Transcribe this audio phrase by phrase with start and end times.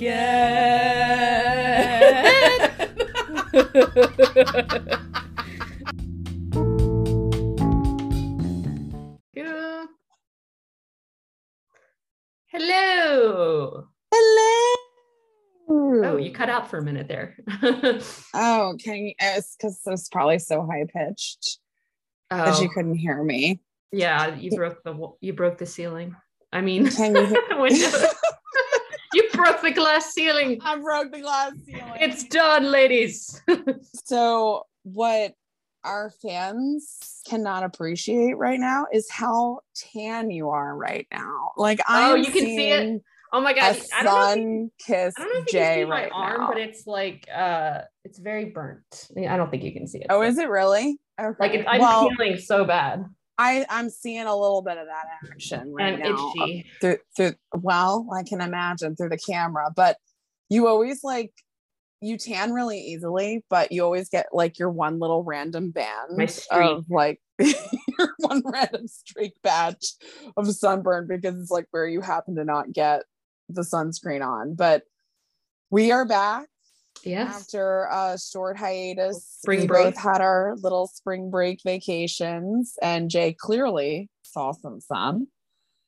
[0.00, 0.38] Yeah.
[12.50, 13.88] Hello.
[14.12, 14.74] Hello.
[16.04, 17.36] Oh, you cut out for a minute there.
[18.34, 19.10] Oh, can you?
[19.20, 21.58] Uh, it's because it was probably so high pitched
[22.30, 23.60] that oh, you couldn't hear me.
[23.90, 26.14] yeah, you broke the you broke the ceiling.
[26.52, 27.26] I mean, Can you?
[29.44, 30.60] Hear- broke the glass ceiling.
[30.64, 31.92] I broke the glass ceiling.
[32.00, 33.40] It's done, ladies.
[34.04, 35.34] so what
[35.84, 41.52] our fans cannot appreciate right now is how tan you are right now.
[41.56, 43.02] Like I Oh, you can see it?
[43.32, 43.76] oh my a god!
[43.96, 44.30] I don't know.
[44.32, 46.48] If you, sun kiss I don't know if you Jay can see my arm, now.
[46.48, 49.08] but it's like uh, it's very burnt.
[49.16, 50.06] I don't think you can see it.
[50.10, 50.98] oh, but- is it really?
[51.20, 51.36] Okay.
[51.40, 53.04] like it, I'm well, feeling so bad
[53.38, 56.32] I I'm seeing a little bit of that action right and now.
[56.40, 56.66] Uh, itchy.
[56.80, 59.96] through through well i can imagine through the camera but
[60.50, 61.32] you always like
[62.00, 66.16] you tan really easily but you always get like your one little random band
[66.76, 69.94] of like your one random streak batch
[70.36, 73.02] of sunburn because it's like where you happen to not get
[73.48, 74.82] the sunscreen on but
[75.70, 76.46] we are back
[77.04, 77.42] Yes.
[77.42, 79.84] after a short hiatus Spring we break.
[79.94, 85.26] both had our little spring break vacations and jay clearly saw some sun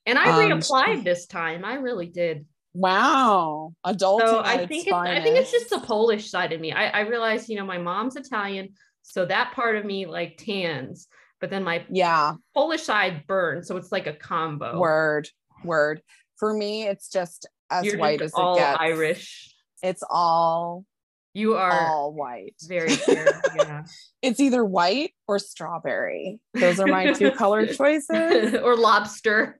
[0.06, 1.64] And I Um, reapplied this time.
[1.64, 2.46] I really did.
[2.72, 4.22] Wow, adult.
[4.22, 6.72] So I think it's, I think it's just the Polish side of me.
[6.72, 8.70] I, I realized, you know, my mom's Italian,
[9.02, 11.08] so that part of me like tans,
[11.40, 12.34] but then my yeah.
[12.54, 14.78] Polish side burns, so it's like a combo.
[14.78, 15.28] Word,
[15.64, 16.00] word.
[16.36, 18.78] For me, it's just as You're white just as it all gets.
[18.80, 19.54] Irish.
[19.82, 20.84] It's all
[21.32, 22.54] You are all white.
[22.66, 23.40] very fair.
[23.56, 23.84] Yeah.
[24.22, 26.40] It's either white or strawberry.
[26.52, 29.56] Those are my two color choices, or lobster.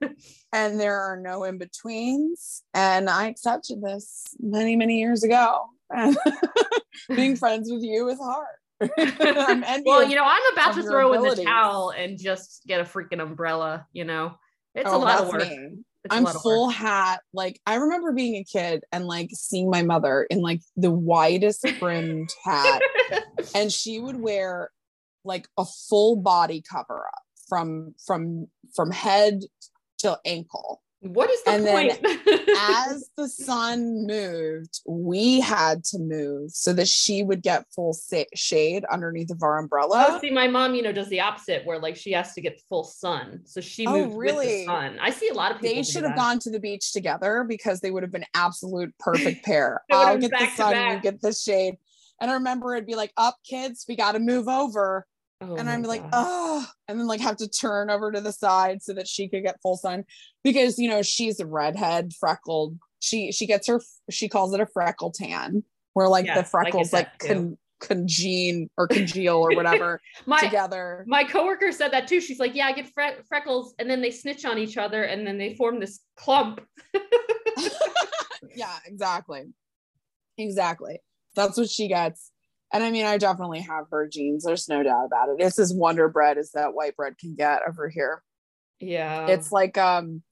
[0.53, 2.61] and there are no in betweens.
[2.75, 5.65] And I accepted this many, many years ago.
[7.15, 8.45] Being friends with you is hard.
[8.99, 12.83] I'm well, you know, I'm about to throw in the towel and just get a
[12.83, 14.33] freaking umbrella, you know.
[14.75, 15.41] It's a Oh, lot of work.
[15.41, 15.69] me.
[16.03, 16.75] It's I'm full work.
[16.75, 17.21] hat.
[17.33, 21.65] Like I remember being a kid and like seeing my mother in like the widest
[21.79, 22.81] brimmed hat,
[23.53, 24.71] and she would wear
[25.23, 29.41] like a full body cover up from from from head
[29.99, 30.81] to ankle.
[31.01, 32.49] What is the And then point?
[32.57, 38.23] As the sun moved, we had to move so that she would get full sa-
[38.35, 40.09] shade underneath of our umbrella.
[40.11, 42.61] Oh, see, my mom, you know, does the opposite where like she has to get
[42.69, 43.41] full sun.
[43.45, 44.65] So she Oh, moves with the really?
[44.65, 44.99] sun.
[45.01, 45.75] I see a lot of people.
[45.75, 49.43] They should have gone to the beach together because they would have been absolute perfect
[49.45, 49.81] pair.
[49.91, 51.77] I'll get the sun, you get the shade.
[52.19, 55.07] And I remember it'd be like, up kids, we got to move over.
[55.41, 56.11] Oh and I'm like, God.
[56.13, 59.43] oh, and then like have to turn over to the side so that she could
[59.43, 60.03] get full sun
[60.43, 62.77] because you know she's a redhead, freckled.
[62.99, 65.63] She she gets her she calls it a freckle tan,
[65.93, 67.27] where like the freckles like too.
[67.27, 71.03] con, congeal or congeal or whatever my together.
[71.07, 72.21] my coworker said that too.
[72.21, 75.25] She's like, yeah, I get fre- freckles, and then they snitch on each other, and
[75.25, 76.61] then they form this clump.
[78.55, 79.45] yeah, exactly.
[80.37, 80.99] Exactly.
[81.35, 82.30] That's what she gets.
[82.73, 84.43] And I mean, I definitely have her genes.
[84.43, 85.43] There's no doubt about it.
[85.43, 88.23] It's as wonder bread as that white bread can get over here.
[88.79, 90.23] Yeah, it's like um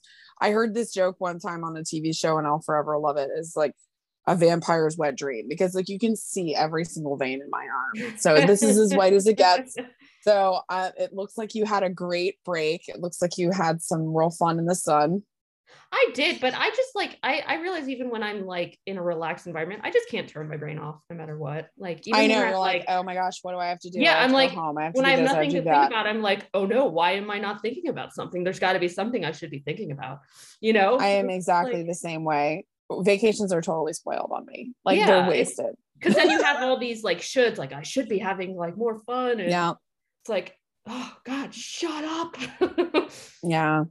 [0.41, 3.29] I heard this joke one time on a TV show and I'll forever love it.
[3.29, 3.39] it.
[3.39, 3.73] Is like
[4.27, 8.13] a vampire's wet dream because like you can see every single vein in my arm.
[8.17, 9.75] So this is as white as it gets.
[10.21, 12.89] So uh, it looks like you had a great break.
[12.89, 15.23] It looks like you had some real fun in the sun.
[15.91, 19.01] I did, but I just like I I realize even when I'm like in a
[19.01, 21.69] relaxed environment, I just can't turn my brain off no matter what.
[21.77, 23.99] Like even I know you're like, oh my gosh, what do I have to do?
[23.99, 24.77] Yeah, I'm like, home.
[24.77, 25.87] I have when I have this, nothing I to think to do that.
[25.87, 28.43] about, I'm like, oh no, why am I not thinking about something?
[28.43, 30.19] There's got to be something I should be thinking about,
[30.61, 30.97] you know?
[30.99, 32.65] I am exactly Like- the same way.
[32.91, 34.71] Vacations are totally spoiled on me.
[34.85, 35.75] Like Yeah, they're wasted.
[35.99, 38.99] Because then you have all these like shoulds, like I should be having like more
[38.99, 39.73] fun, and Yeah.
[40.21, 40.55] it's like,
[40.87, 42.37] oh God, shut up.
[43.43, 43.83] Yeah.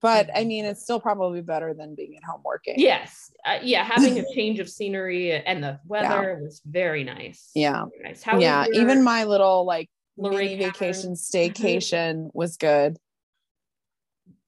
[0.00, 2.74] But I mean, it's still probably better than being at home working.
[2.78, 7.50] yes, uh, yeah, having a change of scenery and the weather was very nice.
[7.54, 7.84] Yeah.
[7.96, 8.22] Very nice.
[8.22, 8.66] How yeah.
[8.66, 12.96] your Even my little like Lorraine mini vacation staycation was good.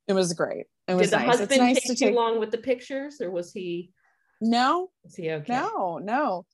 [0.07, 0.67] It was great.
[0.89, 1.27] It was Did the nice.
[1.39, 2.15] husband It's nice take to too take.
[2.15, 3.93] long with the pictures, or was he?
[4.41, 5.53] No, Was he okay?
[5.53, 6.47] no, no.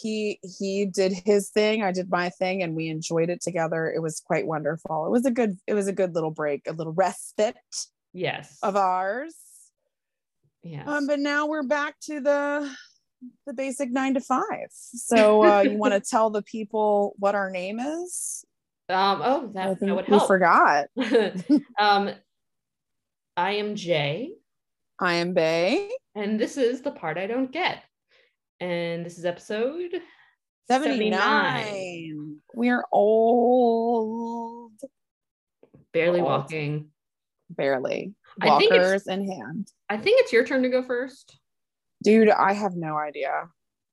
[0.00, 1.82] He he did his thing.
[1.82, 3.90] I did my thing, and we enjoyed it together.
[3.90, 5.06] It was quite wonderful.
[5.06, 5.58] It was a good.
[5.66, 7.56] It was a good little break, a little respite
[8.12, 8.58] Yes.
[8.62, 9.34] of ours.
[10.62, 12.70] yeah Um, but now we're back to the
[13.46, 14.68] the basic nine to five.
[14.70, 18.44] So uh, you want to tell the people what our name is?
[18.88, 19.20] um.
[19.24, 20.86] Oh, that, that would we forgot.
[21.78, 22.10] um,
[23.36, 24.32] I am Jay,
[24.98, 25.90] I am Bay.
[26.14, 27.82] and this is the part I don't get.
[28.58, 29.92] And this is episode
[30.68, 32.36] 79.
[32.54, 34.72] We're old.
[35.92, 36.28] Barely Old.
[36.28, 36.90] walking.
[37.50, 38.14] Barely.
[38.40, 39.68] I think it's- Walkers in hand.
[39.88, 41.38] I think it's your turn to go first.
[42.02, 43.48] Dude, I have no idea.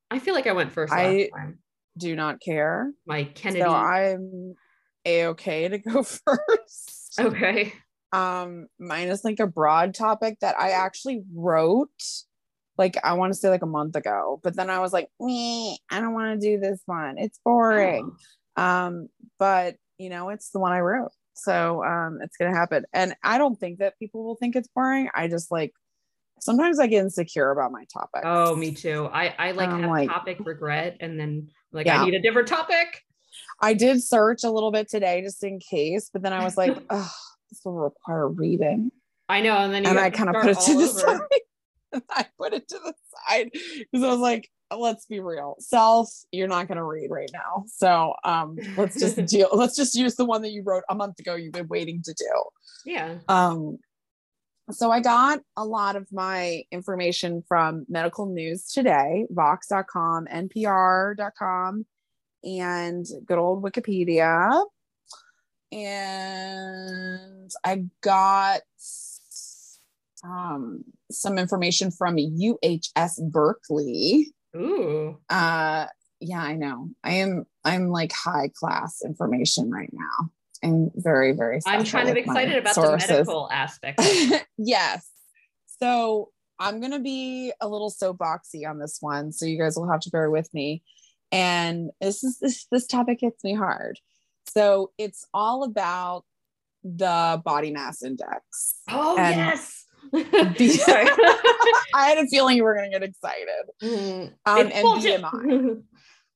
[0.10, 1.60] I feel like I went first last I- time.
[1.98, 2.94] Do not care.
[3.08, 3.62] My Kennedy.
[3.62, 4.54] So I'm
[5.04, 7.16] a okay to go first.
[7.20, 7.74] okay.
[8.14, 11.90] Um, mine is like a broad topic that I actually wrote
[12.78, 15.80] like I want to say like a month ago, but then I was like, me,
[15.90, 17.18] I don't want to do this one.
[17.18, 18.12] It's boring.
[18.56, 19.08] Um,
[19.40, 21.12] but you know, it's the one I wrote.
[21.38, 22.86] So um it's gonna happen.
[22.94, 25.10] And I don't think that people will think it's boring.
[25.16, 25.74] I just like
[26.40, 28.22] sometimes I get insecure about my topic.
[28.24, 29.10] Oh, me too.
[29.12, 32.02] I I like I'm have like- topic regret, and then like Yeah.
[32.02, 33.04] I need a different topic.
[33.62, 36.78] I did search a little bit today just in case, but then I was like,
[36.90, 37.12] oh,
[37.50, 38.92] this will require reading.
[39.30, 41.20] I know, and then you and I kind of put it to the side.
[42.10, 42.94] I put it to the
[43.28, 45.56] side because I was like, let's be real.
[45.60, 47.66] Self, you're not gonna read right now.
[47.68, 51.20] So um let's just deal, let's just use the one that you wrote a month
[51.20, 52.44] ago you've been waiting to do.
[52.86, 53.16] Yeah.
[53.28, 53.80] Um
[54.72, 61.86] so I got a lot of my information from medical news today, vox.com, npr.com,
[62.44, 64.66] and good old Wikipedia.
[65.72, 68.62] And I got
[70.28, 74.34] um, some information from UHS Berkeley.
[74.56, 75.18] Ooh.
[75.30, 75.88] Uh,
[76.20, 76.90] yeah, I know.
[77.04, 77.46] I am.
[77.64, 80.30] I'm like high class information right now.
[80.64, 81.60] I'm very, very.
[81.66, 84.02] I'm kind of excited about the medical aspect.
[84.58, 85.08] yes.
[85.80, 90.00] So I'm gonna be a little soapboxy on this one, so you guys will have
[90.02, 90.84] to bear with me.
[91.32, 94.00] And this is this this topic hits me hard.
[94.48, 96.24] So it's all about
[96.84, 98.76] the body mass index.
[98.90, 99.84] Oh And- yes.
[100.58, 100.80] Be-
[101.94, 103.48] I had a feeling you were gonna get excited.
[103.84, 105.22] Mm, Um, and bullshit.
[105.22, 105.82] BMI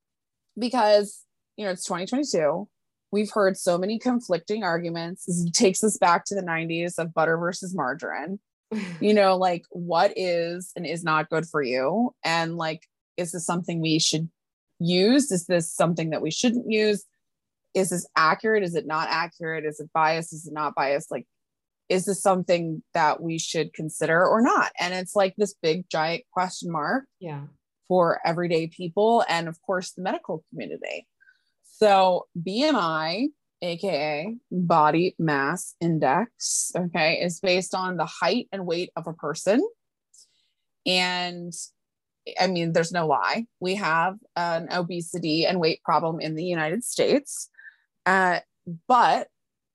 [0.57, 1.23] because
[1.57, 2.67] you know it's 2022.
[3.11, 5.25] We've heard so many conflicting arguments.
[5.25, 8.39] This takes us back to the 90s of butter versus margarine.
[9.01, 12.13] you know, like what is and is not good for you.
[12.23, 12.87] And like,
[13.17, 14.29] is this something we should
[14.79, 15.29] use?
[15.29, 17.03] Is this something that we shouldn't use?
[17.73, 18.63] Is this accurate?
[18.63, 19.65] Is it not accurate?
[19.65, 20.31] Is it biased?
[20.31, 21.11] Is it not biased?
[21.11, 21.25] Like,
[21.91, 24.71] is this something that we should consider or not?
[24.79, 27.41] And it's like this big giant question mark yeah.
[27.89, 31.05] for everyday people and of course the medical community.
[31.63, 33.27] So BMI,
[33.61, 39.61] aka body mass index, okay, is based on the height and weight of a person.
[40.85, 41.51] And
[42.39, 43.47] I mean, there's no lie.
[43.59, 47.49] We have an obesity and weight problem in the United States.
[48.05, 48.39] Uh,
[48.87, 49.27] but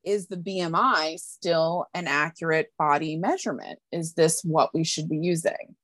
[0.07, 3.81] is the BMI still an accurate body measurement?
[3.93, 5.77] Is this what we should be using?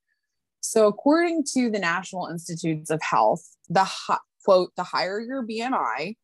[0.61, 3.87] So, according to the National Institutes of Health, the
[4.45, 6.15] quote, the higher your BMI,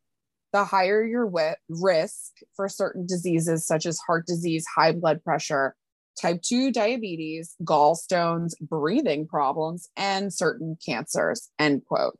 [0.53, 1.31] the higher your
[1.69, 5.75] risk for certain diseases such as heart disease, high blood pressure,
[6.21, 12.17] type 2 diabetes, gallstones, breathing problems, and certain cancers, end quote.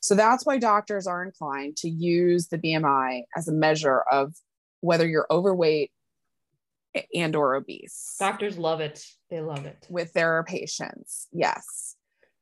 [0.00, 4.34] So that's why doctors are inclined to use the BMI as a measure of
[4.82, 5.90] whether you're overweight
[7.14, 9.02] and or obese Doctors love it.
[9.30, 9.86] They love it.
[9.88, 11.26] with their patients.
[11.32, 11.96] Yes.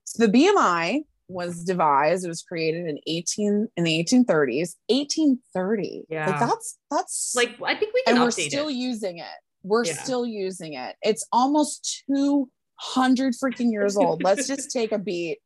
[0.04, 4.74] So the BMI was devised, it was created in 18 in the 1830s.
[4.88, 6.02] 1830.
[6.08, 6.28] Yeah.
[6.30, 8.74] Like that's that's Like I think we can and we're still it.
[8.74, 9.26] using it.
[9.62, 9.92] We're Yeah.
[10.02, 10.96] still using it.
[11.02, 14.24] It's almost 200 freaking years old.
[14.24, 15.38] Let's just take a beat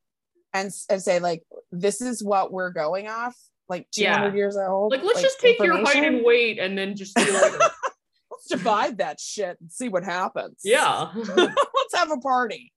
[0.55, 3.37] and, and say like this is what we're going off
[3.69, 4.35] like 200 Yeah.
[4.35, 4.93] years old.
[4.93, 7.29] Like let's just take your height and weight and then just like
[8.31, 10.61] Let's divide that shit and see what happens.
[10.65, 11.11] yeah.
[11.15, 12.73] let's have a party.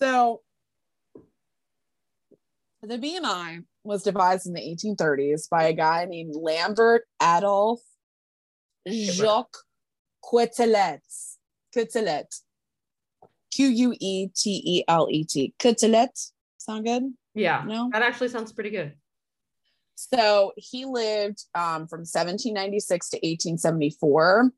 [0.00, 0.40] So
[2.82, 7.82] the BMI was devised in the 1830s by a guy named Lambert Adolphe
[8.88, 9.56] Jacques
[10.24, 11.00] Quetelet.
[11.74, 12.40] Quetelet.
[13.52, 15.54] Q U E T E L E T.
[15.58, 16.30] Quetelet.
[16.58, 17.02] Sound good?
[17.34, 17.64] yeah.
[17.66, 17.90] No?
[17.92, 18.94] That actually sounds pretty good.
[19.96, 24.52] So he lived um, from 1796 to 1874,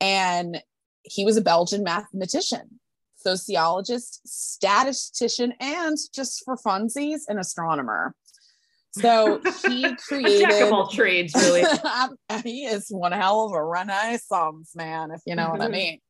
[0.00, 0.62] and
[1.02, 2.80] he was a Belgian mathematician,
[3.16, 8.14] sociologist, statistician, and just for funsies, an astronomer.
[8.92, 10.62] So he A jack created.
[10.62, 11.64] of all trades, really.
[12.42, 16.00] he is one hell of a renaissance man, if you know what I mean.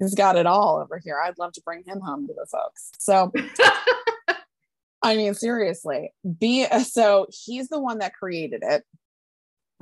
[0.00, 1.20] He's got it all over here.
[1.24, 2.90] I'd love to bring him home to the folks.
[2.98, 3.32] So
[5.04, 8.82] I mean, seriously, be so he's the one that created it.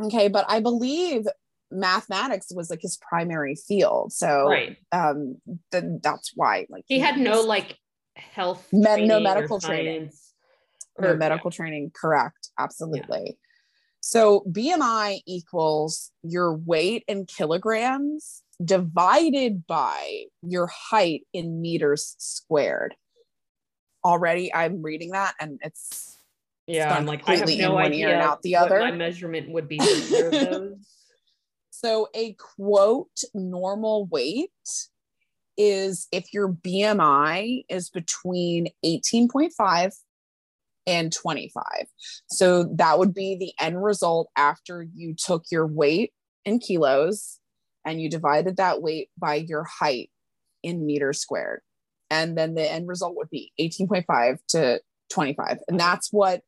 [0.01, 1.27] Okay, but I believe
[1.71, 4.13] mathematics was like his primary field.
[4.13, 4.77] So right.
[4.93, 5.37] um
[5.71, 7.79] then that's why like He had no like
[8.17, 10.11] health Med- no medical training.
[10.11, 10.33] science.
[10.99, 11.93] no Or- medical training.
[11.95, 12.51] Correct.
[12.59, 13.39] Absolutely.
[14.01, 22.95] So BMI equals your weight in kilograms divided by your height in meters squared.
[24.05, 26.19] Already, I'm reading that and it's
[26.67, 28.81] Yeah, I'm like I have completely in no one ear idea and out the other.
[28.81, 29.79] my measurement would be.
[29.79, 30.79] for either of those.
[31.75, 34.51] So, a quote normal weight
[35.57, 39.93] is if your BMI is between 18.5
[40.87, 41.65] and 25.
[42.29, 46.13] So, that would be the end result after you took your weight
[46.45, 47.41] in kilos
[47.85, 50.11] and you divided that weight by your height
[50.63, 51.63] in meters squared.
[52.13, 55.59] And then the end result would be 18.5 to 25.
[55.69, 56.43] And that's what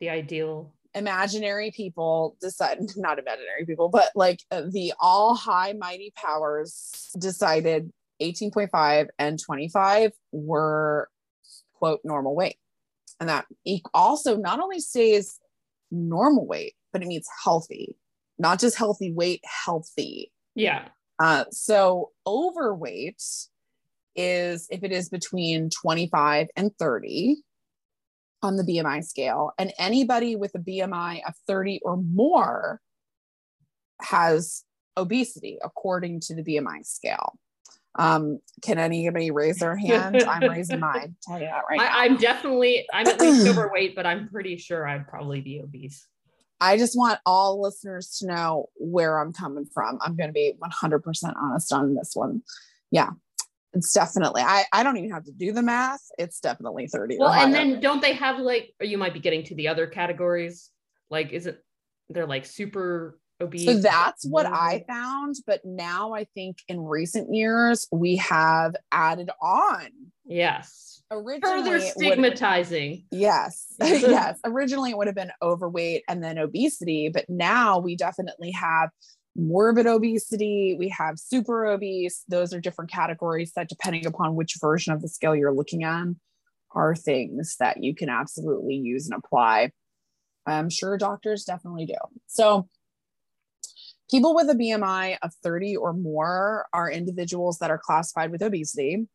[0.00, 0.74] the ideal.
[0.94, 7.90] imaginary people decide not imaginary people but like uh, the all high mighty powers decided
[8.20, 11.08] 18.5 and 25 were
[11.74, 12.56] quote normal weight
[13.20, 13.46] and that
[13.92, 15.38] also not only stays
[15.90, 17.96] normal weight but it means healthy
[18.38, 20.88] not just healthy weight healthy Yeah.
[21.20, 23.22] uh, so overweight
[24.16, 27.36] is if it is between 25 and 30
[28.42, 32.80] on the BMI scale, and anybody with a BMI of 30 or more
[34.02, 34.64] has
[34.96, 37.38] obesity according to the BMI scale.
[37.96, 40.22] Um, can anybody raise their hand?
[40.22, 41.16] I'm raising mine.
[41.22, 41.84] Tell you that right now.
[41.84, 46.06] I, I'm definitely I'm at least overweight, but I'm pretty sure I'd probably be obese.
[46.60, 49.98] I just want all listeners to know where I'm coming from.
[50.00, 52.42] I'm going to be 100% honest on this one.
[52.90, 53.10] Yeah,
[53.74, 56.00] it's definitely, I, I don't even have to do the math.
[56.18, 57.18] It's definitely 30.
[57.18, 59.86] Well, and then don't they have like, or you might be getting to the other
[59.86, 60.70] categories?
[61.10, 61.62] Like, is it
[62.08, 63.66] they're like super obese?
[63.66, 64.46] so that's what.
[64.46, 65.36] I found.
[65.46, 69.88] But now I think in recent years, we have added on.
[70.24, 71.02] Yes.
[71.10, 73.04] Originally, Further stigmatizing.
[73.10, 73.74] Yes.
[73.80, 74.38] yes.
[74.44, 78.90] Originally, it would have been overweight and then obesity, but now we definitely have
[79.36, 80.76] morbid obesity.
[80.78, 82.24] We have super obese.
[82.28, 86.06] Those are different categories that, depending upon which version of the scale you're looking at,
[86.72, 89.70] are things that you can absolutely use and apply.
[90.46, 91.94] I'm sure doctors definitely do.
[92.26, 92.68] So,
[94.10, 99.06] people with a BMI of 30 or more are individuals that are classified with obesity.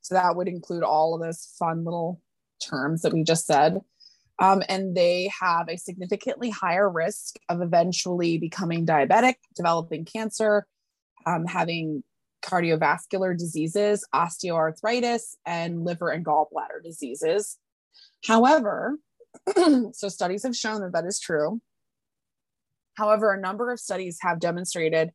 [0.00, 2.20] So, that would include all of those fun little
[2.62, 3.80] terms that we just said.
[4.38, 10.66] Um, and they have a significantly higher risk of eventually becoming diabetic, developing cancer,
[11.26, 12.02] um, having
[12.42, 17.58] cardiovascular diseases, osteoarthritis, and liver and gallbladder diseases.
[18.26, 18.98] However,
[19.92, 21.60] so studies have shown that that is true.
[22.94, 25.10] However, a number of studies have demonstrated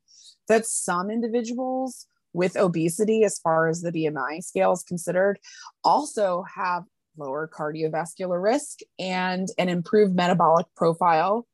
[0.48, 5.40] that some individuals with obesity, as far as the BMI scale is considered,
[5.84, 6.84] also have
[7.18, 11.48] lower cardiovascular risk and an improved metabolic profile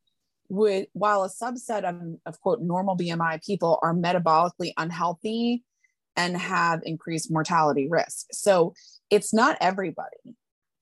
[0.50, 5.64] would while a subset of, of quote normal bmi people are metabolically unhealthy
[6.16, 8.74] and have increased mortality risk so
[9.10, 10.18] it's not everybody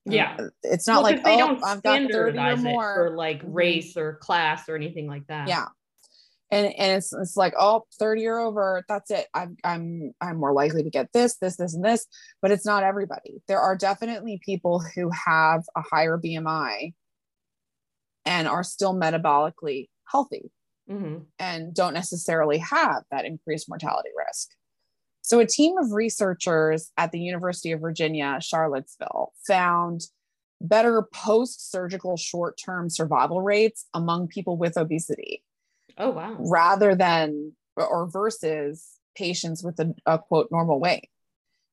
[0.06, 0.36] Yeah.
[0.40, 3.44] Uh, it's not Well, like they oh don't i've got 30 or more for like
[3.44, 3.54] Mhm.
[3.54, 5.48] race or class or anything like that.
[5.48, 5.68] yeah
[6.52, 9.28] and and it's it's like oh 30 or over that's it.
[9.34, 12.06] I'm i'm i'm more likely to get this this this and this
[12.42, 13.42] but it's not everybody.
[13.48, 16.94] There are definitely people who have a higher bmi
[18.26, 20.52] and are still metabolically healthy
[20.90, 21.26] Mhm.
[21.40, 24.50] and don't necessarily have that increased mortality risk.
[25.22, 30.02] So a team of researchers at the university of virginia charlottesville found
[30.60, 35.44] better post-surgical short-term survival rates among people with obesity
[35.98, 36.36] Oh wow.
[36.40, 41.10] rather than or versus patients with a, a quote normal weight.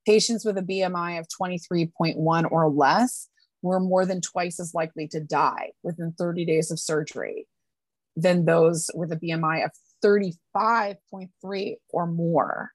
[0.07, 3.29] Patients with a BMI of 23.1 or less
[3.63, 7.47] were more than twice as likely to die within 30 days of surgery
[8.17, 9.71] than those with a BMI of
[10.05, 12.71] 35.3 or more.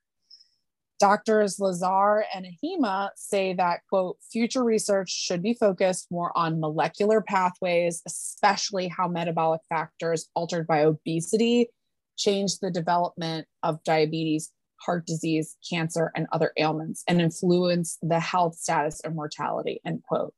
[1.04, 7.20] Doctors Lazar and Ahima say that, quote, future research should be focused more on molecular
[7.20, 11.68] pathways, especially how metabolic factors altered by obesity
[12.16, 18.56] change the development of diabetes, heart disease, cancer, and other ailments and influence the health
[18.56, 20.34] status and mortality, end quote.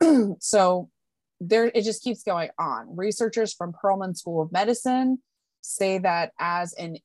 [0.38, 0.88] so
[1.40, 2.96] there it just keeps going on.
[2.96, 5.18] Researchers from Perelman School of Medicine
[5.62, 6.98] say that as an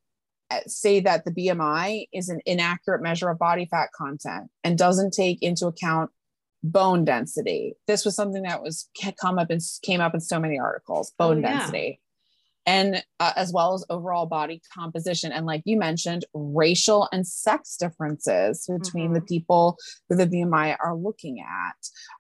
[0.68, 5.42] say that the BMI is an inaccurate measure of body fat content and doesn't take
[5.42, 6.12] into account
[6.64, 7.76] bone density.
[7.88, 8.90] This was something that was
[9.22, 11.12] come up and came up in so many articles.
[11.18, 11.58] Bone Oh, yeah.
[11.60, 12.00] density.
[12.66, 17.76] and uh, as well as overall body composition and like you mentioned racial and sex
[17.76, 19.16] differences between mm-hmm.
[19.16, 21.76] the people who the bmi are looking at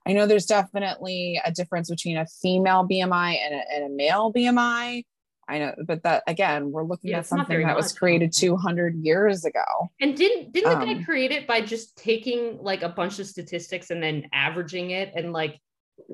[0.05, 4.33] i know there's definitely a difference between a female bmi and a, and a male
[4.33, 5.05] bmi
[5.47, 7.75] I know, but that again, we're looking yeah, at something that much.
[7.75, 9.63] was created 200 years ago.
[9.99, 13.27] And didn't didn't the guy um, create it by just taking like a bunch of
[13.27, 15.59] statistics and then averaging it and like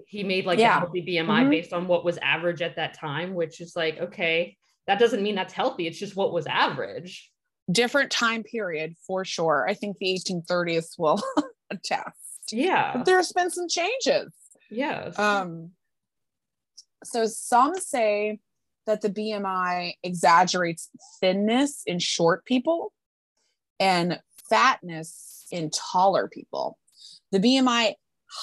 [0.07, 0.77] he made like yeah.
[0.77, 1.49] a healthy BMI mm-hmm.
[1.49, 4.57] based on what was average at that time, which is like, okay,
[4.87, 5.87] that doesn't mean that's healthy.
[5.87, 7.31] It's just what was average.
[7.71, 9.65] Different time period for sure.
[9.69, 11.21] I think the 1830s will
[11.69, 12.51] attest.
[12.51, 12.93] Yeah.
[12.97, 14.33] But there's been some changes.
[14.71, 15.17] Yes.
[15.17, 15.71] Um,
[17.03, 18.39] so some say
[18.89, 20.89] that the BMI exaggerates
[21.21, 22.91] thinness in short people
[23.79, 24.19] and
[24.49, 26.77] fatness in taller people.
[27.31, 27.93] The BMI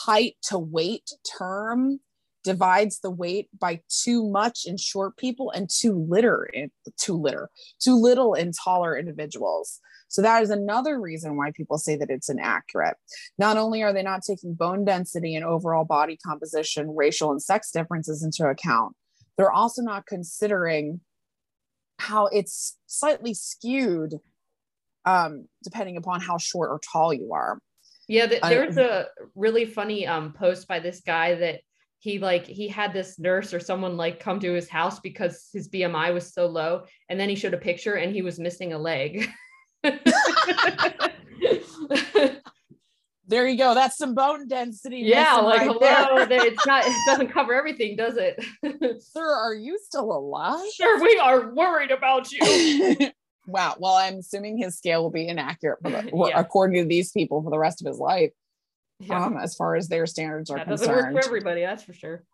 [0.05, 1.99] height to weight term
[2.45, 7.51] divides the weight by too much in short people and too litter in too litter
[7.81, 12.29] too little in taller individuals so that is another reason why people say that it's
[12.29, 12.95] inaccurate
[13.37, 17.73] not only are they not taking bone density and overall body composition racial and sex
[17.73, 18.95] differences into account
[19.37, 21.01] they're also not considering
[21.99, 24.15] how it's slightly skewed
[25.05, 27.59] um, depending upon how short or tall you are
[28.09, 31.61] yeah, the, there was a really funny um post by this guy that
[31.99, 35.69] he like he had this nurse or someone like come to his house because his
[35.69, 38.79] BMI was so low, and then he showed a picture and he was missing a
[38.79, 39.29] leg.
[43.29, 43.75] there you go.
[43.75, 44.99] That's some bone density.
[44.99, 46.27] Yeah, like right hello.
[46.27, 46.47] There.
[46.47, 46.85] it's not.
[46.87, 48.43] It doesn't cover everything, does it?
[49.03, 50.65] Sir, are you still alive?
[50.75, 53.11] Sir, we are worried about you.
[53.49, 53.77] Wow.
[53.79, 56.41] Well, I'm assuming his scale will be inaccurate the, yeah.
[56.41, 58.33] according to these people for the rest of his life.
[58.99, 59.25] Yeah.
[59.25, 60.89] Um, as far as their standards are that concerned.
[60.89, 62.25] Doesn't work for everybody, that's for sure.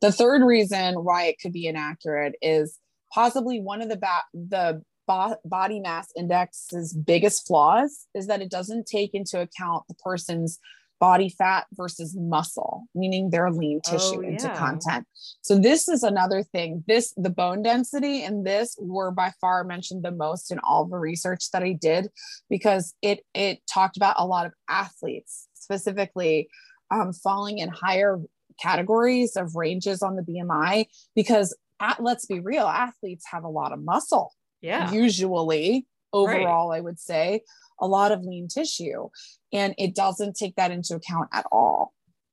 [0.00, 2.78] The third reason why it could be inaccurate is
[3.12, 8.50] possibly one of the ba- the bo- body mass index's biggest flaws is that it
[8.50, 10.58] doesn't take into account the person's
[10.98, 14.30] body fat versus muscle, meaning their lean oh, tissue oh, yeah.
[14.30, 15.06] into content.
[15.42, 16.84] So this is another thing.
[16.86, 20.96] This the bone density and this were by far mentioned the most in all the
[20.96, 22.08] research that I did
[22.48, 26.48] because it it talked about a lot of athletes specifically
[26.90, 28.18] um, falling in higher
[28.60, 33.72] categories of ranges on the BMI because at, let's be real, athletes have a lot
[33.72, 34.32] of muscle.
[34.66, 34.90] Yeah.
[34.92, 36.78] Usually overall, right.
[36.78, 37.42] I would say
[37.80, 39.08] a lot of lean tissue.
[39.52, 41.92] And it doesn't take that into account at all.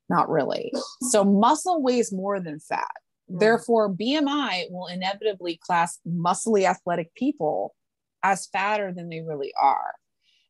[0.09, 0.73] Not really.
[1.09, 2.91] So muscle weighs more than fat.
[3.31, 3.39] Mm.
[3.39, 7.75] Therefore bmi will inevitably class muscly athletic people
[8.23, 9.93] as fatter than they really are.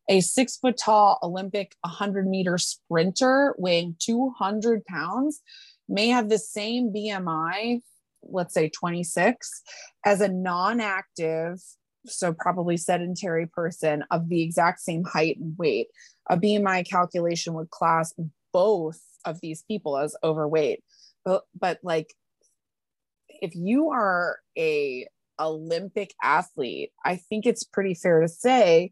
[0.10, 5.42] A six foot tall olympic 100 meter sprinter weighing 200 pounds
[5.88, 7.82] may have the same bmi
[8.30, 9.62] let's say 26
[10.06, 11.60] as a non-active
[12.06, 15.88] so probably sedentary person of the exact same height and weight,
[16.30, 18.14] a BMI calculation would class
[18.52, 20.84] both of these people as overweight.
[21.24, 22.14] But but like
[23.30, 25.08] if you are a
[25.40, 28.92] Olympic athlete, I think it's pretty fair to say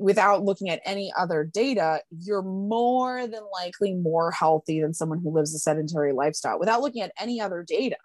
[0.00, 5.32] without looking at any other data, you're more than likely more healthy than someone who
[5.32, 6.58] lives a sedentary lifestyle.
[6.58, 7.96] Without looking at any other data,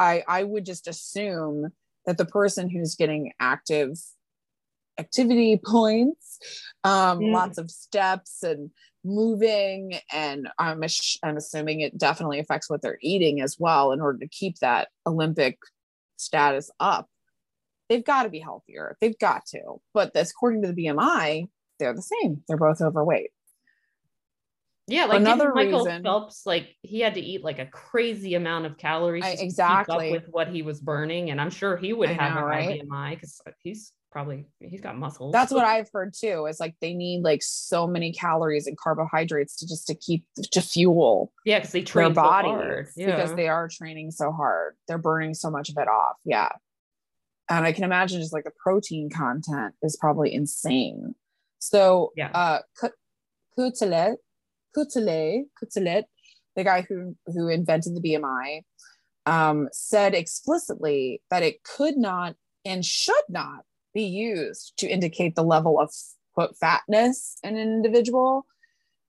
[0.00, 1.72] I, I would just assume
[2.06, 3.98] that the person who's getting active
[4.98, 6.38] activity points,
[6.82, 7.32] um, mm.
[7.32, 8.70] lots of steps and
[9.04, 10.82] moving, and I'm,
[11.22, 14.88] I'm assuming it definitely affects what they're eating as well in order to keep that
[15.06, 15.58] Olympic
[16.16, 17.08] status up.
[17.90, 18.96] They've got to be healthier.
[19.00, 19.80] They've got to.
[19.92, 22.42] But according to the BMI, they're the same.
[22.48, 23.32] They're both overweight.
[24.90, 28.66] Yeah, like another Michael reason, Phelps, like he had to eat like a crazy amount
[28.66, 32.14] of calories I, exactly with what he was burning, and I'm sure he would I
[32.14, 32.82] have know, a right?
[32.82, 35.32] BMI because he's probably he's got muscles.
[35.32, 36.46] That's what I've heard too.
[36.46, 40.60] Is like they need like so many calories and carbohydrates to just to keep to
[40.60, 41.32] fuel.
[41.44, 43.14] Yeah, because they train their bodies so yeah.
[43.14, 44.74] because they are training so hard.
[44.88, 46.16] They're burning so much of it off.
[46.24, 46.50] Yeah,
[47.48, 51.14] and I can imagine just like the protein content is probably insane.
[51.60, 52.58] So yeah, uh,
[53.56, 54.16] Quetelet
[54.76, 56.04] Quetelet, Quetelet,
[56.56, 58.62] the guy who who invented the BMI,
[59.26, 65.42] um, said explicitly that it could not and should not be used to indicate the
[65.42, 65.90] level of
[66.34, 68.46] quote fatness in an individual.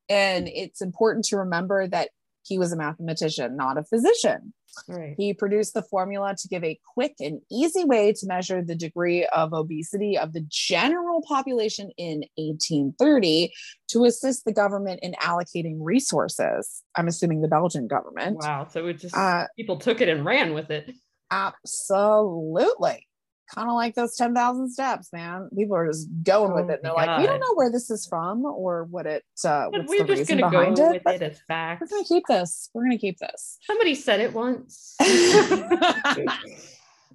[0.10, 2.10] And it's important to remember that
[2.44, 4.54] he was a mathematician, not a physician.
[4.88, 5.16] Right.
[5.18, 9.26] He produced the formula to give a quick and easy way to measure the degree
[9.26, 13.52] of obesity of the general population in 1830
[13.90, 16.84] to assist the government in allocating resources.
[16.96, 18.38] I'm assuming the Belgian government.
[18.42, 18.68] Wow.
[18.70, 20.92] So it just uh, people took it and ran with it.
[21.32, 23.08] Absolutely.
[23.54, 25.50] Kind of like those 10,000 steps, man.
[25.56, 26.76] People are just going oh with it.
[26.76, 27.08] And they're God.
[27.08, 30.14] like, we don't know where this is from or what it, uh, what's we're the
[30.14, 31.02] reason behind go it.
[31.06, 31.82] it as fact.
[31.82, 32.70] We're going to keep this.
[32.74, 33.58] We're going to keep this.
[33.64, 34.96] Somebody said it once.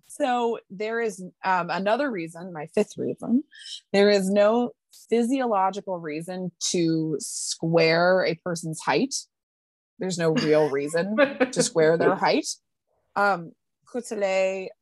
[0.09, 3.43] so there is um, another reason, my fifth reason.
[3.95, 4.73] There is no
[5.09, 9.15] physiological reason to square a person's height.
[9.99, 11.17] There's no real reason
[11.51, 12.47] to square their height.
[13.15, 13.53] Um,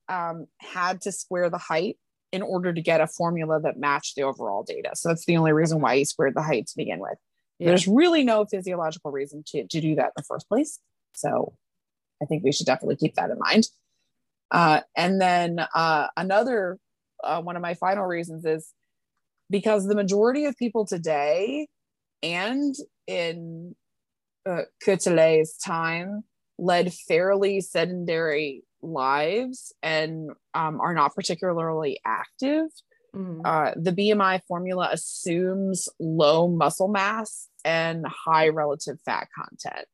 [0.08, 1.96] um, had to square the height
[2.32, 4.90] in order to get a formula that matched the overall data.
[4.94, 7.16] So that's the only reason why he squared the height to begin with.
[7.58, 7.68] Yeah.
[7.68, 10.80] There's really no physiological reason to, to do that in the first place.
[11.14, 11.54] So
[12.20, 13.68] I think we should definitely keep that in mind.
[14.50, 16.78] Uh, and then uh, another
[17.22, 18.72] uh, one of my final reasons is
[19.50, 21.68] because the majority of people today
[22.22, 22.74] and
[23.06, 23.74] in
[24.48, 26.24] uh, Quetelet's time
[26.58, 32.66] led fairly sedentary lives and um, are not particularly active.
[33.14, 33.42] Mm-hmm.
[33.44, 39.86] Uh, the BMI formula assumes low muscle mass and high relative fat content.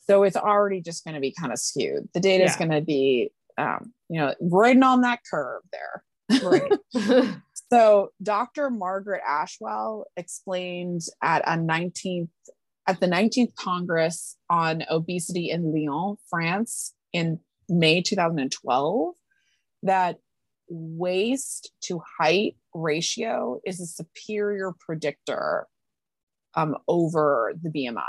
[0.00, 2.08] So it's already just going to be kind of skewed.
[2.14, 2.58] The data is yeah.
[2.58, 6.04] going to be, um, you know, riding on that curve there.
[6.42, 6.72] Right.
[7.72, 8.70] so Dr.
[8.70, 12.28] Margaret Ashwell explained at a 19th
[12.86, 19.14] at the 19th Congress on obesity in Lyon, France, in May 2012,
[19.82, 20.18] that
[20.68, 25.66] waist to height ratio is a superior predictor
[26.54, 28.02] um, over the BMI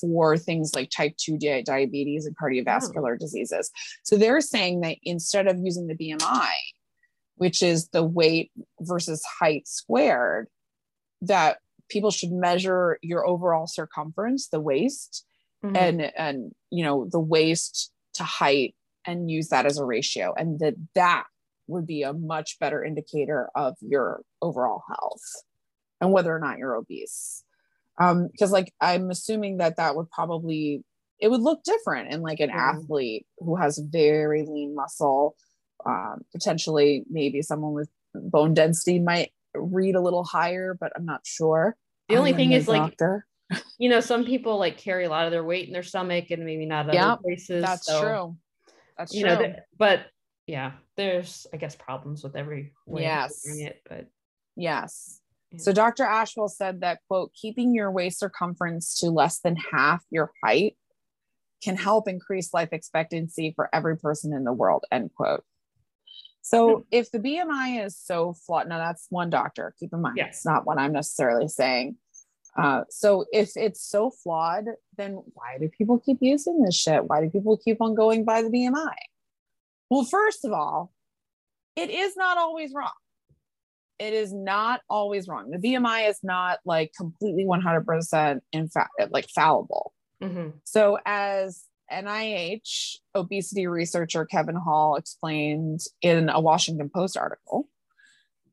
[0.00, 3.18] for things like type 2 di- diabetes and cardiovascular oh.
[3.18, 3.70] diseases.
[4.02, 6.50] So they're saying that instead of using the BMI,
[7.36, 10.48] which is the weight versus height squared,
[11.22, 11.58] that
[11.88, 15.24] people should measure your overall circumference, the waist,
[15.64, 15.76] mm-hmm.
[15.76, 18.74] and and you know the waist to height,
[19.06, 21.24] and use that as a ratio, and that that
[21.66, 25.22] would be a much better indicator of your overall health
[26.00, 27.44] and whether or not you're obese.
[28.00, 30.84] Um, because like I'm assuming that that would probably
[31.20, 32.58] it would look different in like an mm-hmm.
[32.58, 35.36] athlete who has very lean muscle.
[35.86, 41.20] Um, potentially, maybe someone with bone density might read a little higher, but I'm not
[41.24, 41.76] sure.
[42.08, 43.14] The only thing is doctor.
[43.14, 43.31] like,
[43.78, 46.44] you know, some people like carry a lot of their weight in their stomach and
[46.44, 47.62] maybe not other yep, places.
[47.62, 48.36] That's so, true.
[48.98, 49.34] That's you true.
[49.34, 50.06] know, but
[50.46, 53.44] yeah, there's I guess problems with every way yes.
[53.44, 54.06] of doing it, but
[54.56, 55.20] yes.
[55.58, 56.04] So Dr.
[56.04, 60.76] Ashwell said that quote, keeping your waist circumference to less than half your height
[61.62, 65.44] can help increase life expectancy for every person in the world, end quote.
[66.40, 66.82] So hmm.
[66.90, 70.36] if the BMI is so flawed, now that's one doctor, keep in mind, yes.
[70.36, 71.96] it's not what I'm necessarily saying.
[72.56, 77.04] Uh, so if it's so flawed, then why do people keep using this shit?
[77.04, 78.94] Why do people keep on going by the BMI?
[79.88, 80.92] Well, first of all,
[81.76, 82.92] it is not always wrong.
[83.98, 85.50] It is not always wrong.
[85.50, 89.92] The BMI is not like completely 100% in fact like fallible.
[90.22, 90.50] Mm-hmm.
[90.64, 97.68] So as NIH obesity researcher Kevin Hall explained in a Washington Post article.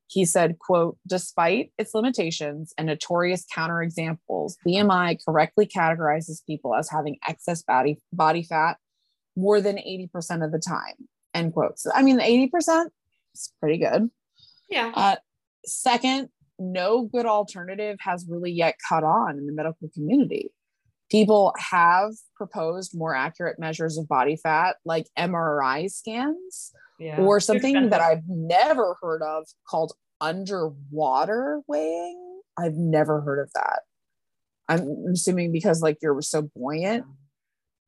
[0.10, 7.17] He said, quote, despite its limitations and notorious counterexamples, BMI correctly categorizes people as having
[7.28, 8.78] excess body, body fat
[9.36, 10.95] more than 80% of the time,
[11.34, 11.78] end quote.
[11.78, 12.88] So, I mean, 80%
[13.36, 14.10] is pretty good.
[14.69, 14.91] Yeah.
[14.95, 15.15] Uh,
[15.65, 20.52] second, no good alternative has really yet caught on in the medical community
[21.10, 27.18] people have proposed more accurate measures of body fat like mri scans yeah.
[27.18, 32.42] or something that i've never heard of called underwater weighing.
[32.58, 33.82] I've never heard of that.
[34.68, 37.06] I'm assuming because like you're so buoyant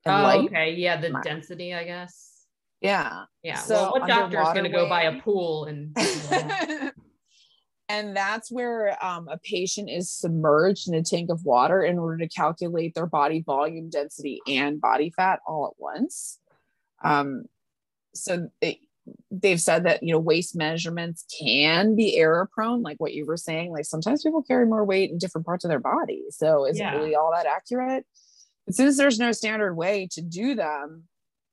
[0.06, 0.45] oh light.
[0.45, 0.74] okay.
[0.74, 2.45] Yeah the density i guess.
[2.82, 3.26] Yeah.
[3.43, 3.58] Yeah.
[3.58, 5.95] So well, what doctor is going to go by a pool and
[7.89, 12.19] And that's where um, a patient is submerged in a tank of water in order
[12.19, 16.39] to calculate their body volume, density, and body fat all at once.
[17.04, 17.43] Um,
[18.15, 18.80] so they,
[19.29, 23.37] they've said that you know waist measurements can be error prone, like what you were
[23.37, 23.71] saying.
[23.71, 26.93] Like sometimes people carry more weight in different parts of their body, so is yeah.
[26.93, 28.05] it really all that accurate?
[28.65, 31.03] But since there's no standard way to do them,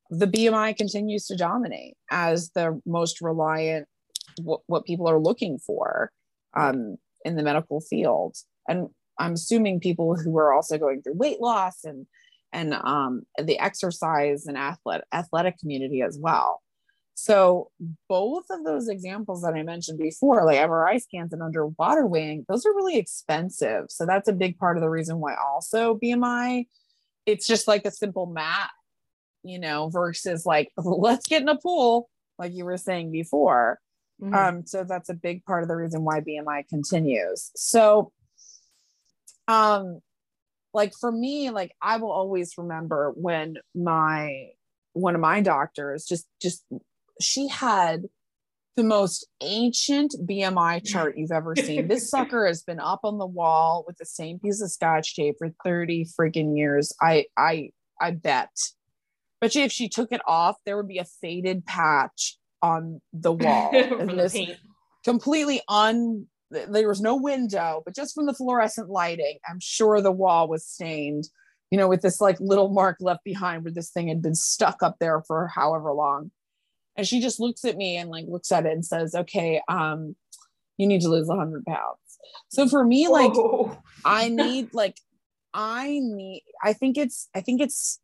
[0.09, 3.87] the BMI continues to dominate as the most reliant
[4.41, 6.11] what, what people are looking for
[6.55, 8.35] um, in the medical field.
[8.67, 12.05] And I'm assuming people who are also going through weight loss and
[12.51, 16.61] and um, the exercise and athletic athletic community as well.
[17.21, 17.71] So
[18.07, 22.65] both of those examples that I mentioned before, like MRI scans and underwater weighing, those
[22.65, 23.85] are really expensive.
[23.89, 26.67] So that's a big part of the reason why also BMI,
[27.25, 28.71] it's just like a simple math
[29.43, 33.79] you know, versus like, let's get in a pool, like you were saying before.
[34.21, 34.35] Mm-hmm.
[34.35, 37.51] Um, so that's a big part of the reason why BMI continues.
[37.55, 38.11] So,
[39.47, 40.01] um,
[40.73, 44.49] like for me, like I will always remember when my
[44.93, 46.63] one of my doctors just just
[47.19, 48.03] she had
[48.75, 51.87] the most ancient BMI chart you've ever seen.
[51.87, 55.35] this sucker has been up on the wall with the same piece of scotch tape
[55.37, 56.93] for 30 freaking years.
[57.01, 58.49] I I I bet.
[59.41, 63.71] But if she took it off, there would be a faded patch on the wall.
[63.73, 64.57] and this paint.
[65.03, 70.11] completely un there was no window, but just from the fluorescent lighting, I'm sure the
[70.11, 71.25] wall was stained,
[71.69, 74.81] you know, with this like little mark left behind where this thing had been stuck
[74.81, 76.31] up there for however long.
[76.95, 80.15] And she just looks at me and like looks at it and says, okay, um,
[80.77, 81.97] you need to lose 100 pounds.
[82.49, 83.77] So for me, like, Whoa.
[84.05, 84.97] I need, like,
[85.53, 87.99] I need, I think it's, I think it's,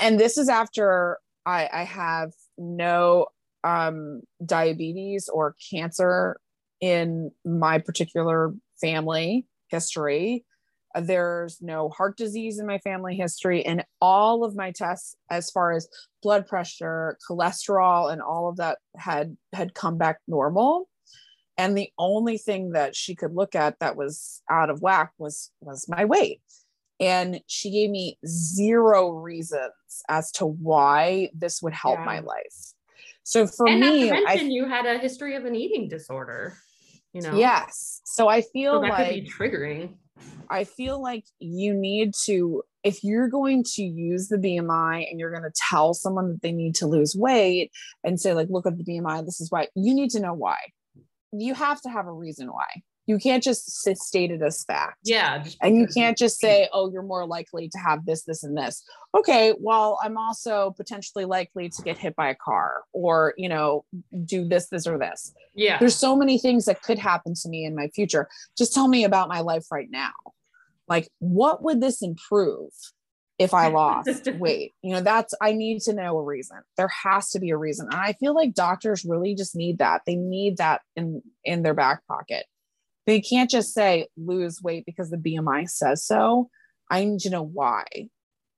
[0.00, 3.26] and this is after I, I have no
[3.64, 6.38] um, diabetes or cancer
[6.80, 10.44] in my particular family history.
[11.00, 15.72] There's no heart disease in my family history, and all of my tests, as far
[15.72, 15.88] as
[16.22, 20.88] blood pressure, cholesterol, and all of that, had had come back normal.
[21.58, 25.50] And the only thing that she could look at that was out of whack was
[25.60, 26.40] was my weight.
[27.00, 29.72] And she gave me zero reasons
[30.08, 32.04] as to why this would help yeah.
[32.04, 32.74] my life.
[33.24, 35.88] So for and me, not to mention I, you had a history of an eating
[35.88, 36.56] disorder.
[37.12, 37.36] You know.
[37.36, 38.00] Yes.
[38.04, 39.94] So I feel so like triggering.
[40.48, 45.30] I feel like you need to, if you're going to use the BMI and you're
[45.30, 47.70] going to tell someone that they need to lose weight
[48.04, 50.58] and say, like, look at the BMI, this is why, you need to know why.
[51.32, 54.98] You have to have a reason why you can't just state it as fact.
[55.04, 55.44] Yeah.
[55.60, 58.84] And you can't just say, oh, you're more likely to have this, this, and this.
[59.16, 63.84] Okay, well, I'm also potentially likely to get hit by a car or, you know,
[64.24, 65.34] do this, this, or this.
[65.54, 65.78] Yeah.
[65.78, 68.28] There's so many things that could happen to me in my future.
[68.56, 70.12] Just tell me about my life right now.
[70.86, 72.70] Like, what would this improve?
[73.38, 74.74] if I lost weight.
[74.82, 76.58] You know, that's I need to know a reason.
[76.76, 77.88] There has to be a reason.
[77.90, 80.02] And I feel like doctors really just need that.
[80.06, 82.44] They need that in in their back pocket.
[83.06, 86.48] They can't just say lose weight because the BMI says so.
[86.90, 87.84] I need to know why.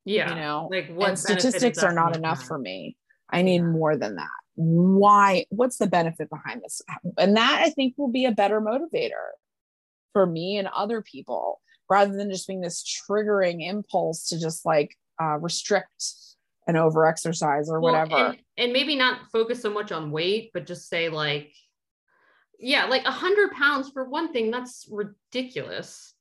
[0.04, 0.30] Yeah.
[0.30, 2.96] You know, like what statistics are not enough for me.
[3.30, 3.68] I need yeah.
[3.68, 4.28] more than that.
[4.56, 5.46] Why?
[5.48, 6.82] What's the benefit behind this?
[7.16, 9.30] And that I think will be a better motivator
[10.12, 14.96] for me and other people rather than just being this triggering impulse to just like
[15.20, 16.04] uh, restrict
[16.66, 18.28] and over exercise or well, whatever.
[18.28, 21.52] And, and maybe not focus so much on weight, but just say like,
[22.58, 26.14] yeah, like a hundred pounds for one thing, that's ridiculous.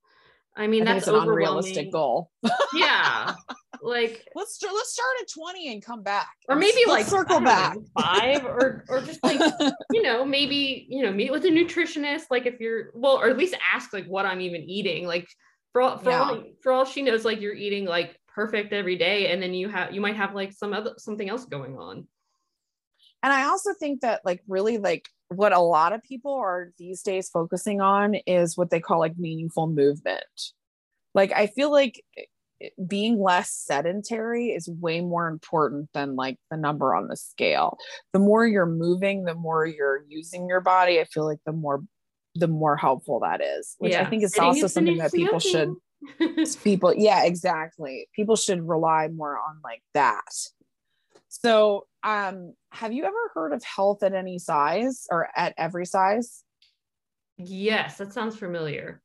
[0.56, 2.30] I mean, I that's an unrealistic goal.
[2.74, 3.34] yeah.
[3.86, 6.30] Like let's let's start at 20 and come back.
[6.48, 9.42] Or maybe let's, like circle back know, five or or just like,
[9.92, 12.24] you know, maybe, you know, meet with a nutritionist.
[12.32, 15.06] Like if you're well, or at least ask like what I'm even eating.
[15.06, 15.28] Like
[15.74, 16.22] for all for yeah.
[16.22, 19.34] all for all she knows, like you're eating like perfect every day.
[19.34, 22.08] And then you have you might have like some other something else going on.
[23.24, 27.02] And I also think that like really like what a lot of people are these
[27.02, 30.24] days focusing on is what they call like meaningful movement.
[31.16, 32.04] Like I feel like
[32.86, 37.78] being less sedentary is way more important than like the number on the scale.
[38.14, 41.82] The more you're moving, the more you're using your body, I feel like the more
[42.36, 44.02] the more helpful that is, which yeah.
[44.02, 45.76] I think is also something that people should
[46.64, 48.08] people yeah, exactly.
[48.16, 50.22] People should rely more on like that.
[51.30, 56.44] So um, have you ever heard of health at any size or at every size?
[57.38, 59.02] Yes, that sounds familiar.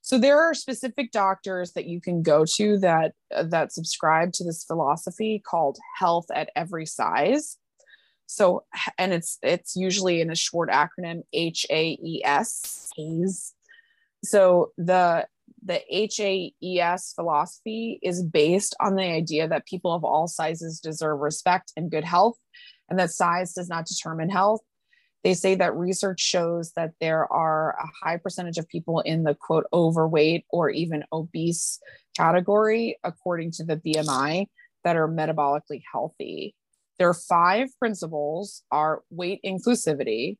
[0.00, 4.44] So there are specific doctors that you can go to that uh, that subscribe to
[4.44, 7.56] this philosophy called health at every size.
[8.26, 8.64] So
[8.98, 12.90] and it's it's usually in a short acronym H A E S.
[14.24, 15.26] So the
[15.64, 21.72] the HAES philosophy is based on the idea that people of all sizes deserve respect
[21.76, 22.36] and good health,
[22.88, 24.60] and that size does not determine health.
[25.22, 29.34] They say that research shows that there are a high percentage of people in the
[29.34, 31.80] quote overweight or even obese
[32.16, 34.46] category, according to the BMI,
[34.84, 36.54] that are metabolically healthy.
[36.98, 40.36] Their five principles are weight inclusivity,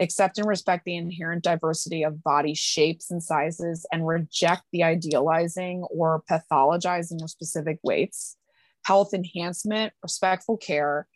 [0.00, 5.84] accept and respect the inherent diversity of body shapes and sizes, and reject the idealizing
[5.90, 8.38] or pathologizing of specific weights,
[8.86, 11.06] health enhancement, respectful care,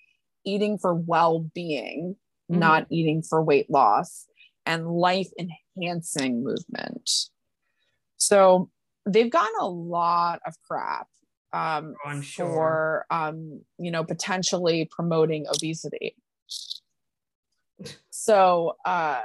[0.47, 2.17] eating for well being,
[2.51, 2.59] mm-hmm.
[2.59, 4.27] not eating for weight loss,
[4.65, 5.29] and life
[5.77, 7.11] enhancing movement.
[8.17, 8.71] So
[9.05, 11.09] they've gotten a lot of crap
[11.53, 12.47] um, oh, sure.
[12.47, 16.17] for um, you know potentially promoting obesity.
[18.11, 19.21] So uh,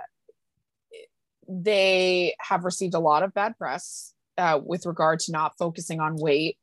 [1.47, 6.17] they have received a lot of bad press uh, with regard to not focusing on
[6.17, 6.57] weight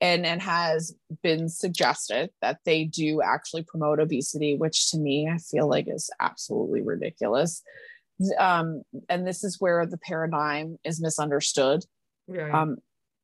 [0.00, 5.38] and it has been suggested that they do actually promote obesity which to me i
[5.38, 7.62] feel like is absolutely ridiculous
[8.40, 11.84] um, and this is where the paradigm is misunderstood
[12.26, 12.52] right.
[12.52, 12.76] um,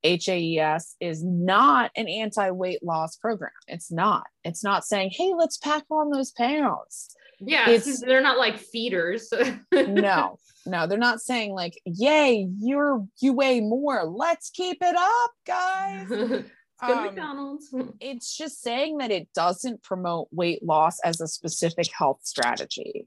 [0.04, 3.50] HAES is not an anti weight loss program.
[3.66, 4.26] It's not.
[4.44, 7.16] It's not saying, hey, let's pack on those pounds.
[7.40, 9.32] Yeah, it's, they're not like feeders.
[9.72, 14.04] no, no, they're not saying like, yay, you're you weigh more.
[14.04, 16.44] Let's keep it up, guys.
[16.92, 17.74] um, McDonald's.
[18.00, 23.06] it's just saying that it doesn't promote weight loss as a specific health strategy.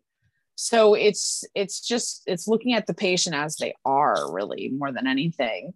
[0.56, 5.06] So it's it's just it's looking at the patient as they are really more than
[5.06, 5.74] anything.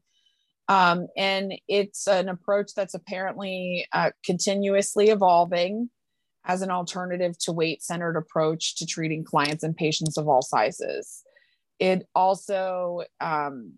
[0.68, 5.90] Um, and it's an approach that's apparently uh, continuously evolving
[6.46, 11.24] as an alternative to weight centered approach to treating clients and patients of all sizes.
[11.78, 13.78] It also um,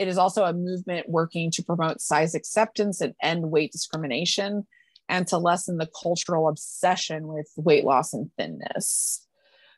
[0.00, 4.66] it is also a movement working to promote size acceptance and end weight discrimination
[5.10, 9.26] and to lessen the cultural obsession with weight loss and thinness.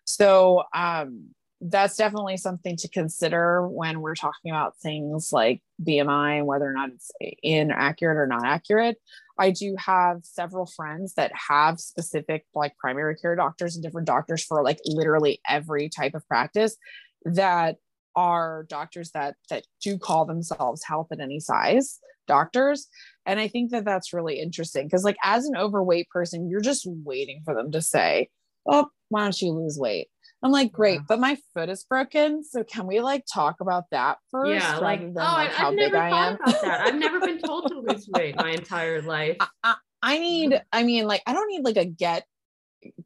[0.05, 1.31] So um,
[1.61, 6.73] that's definitely something to consider when we're talking about things like BMI and whether or
[6.73, 7.11] not it's
[7.43, 8.99] inaccurate or not accurate.
[9.41, 14.45] I do have several friends that have specific like primary care doctors and different doctors
[14.45, 16.77] for like literally every type of practice
[17.25, 17.79] that
[18.17, 21.99] are doctors that that do call themselves health at any size
[22.29, 22.87] doctors
[23.27, 26.87] and i think that that's really interesting because like as an overweight person you're just
[27.05, 28.29] waiting for them to say
[28.67, 30.09] oh why don't you lose weight
[30.43, 31.05] I'm like, great, yeah.
[31.09, 32.43] but my foot is broken.
[32.43, 34.51] So can we like talk about that first?
[34.51, 36.35] Yeah, like, oh, like I've big I am.
[36.35, 36.81] About that.
[36.81, 39.37] I've never been told to lose weight my entire life.
[39.39, 42.25] I, I, I need, I mean, like, I don't need like a get,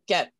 [0.09, 0.33] get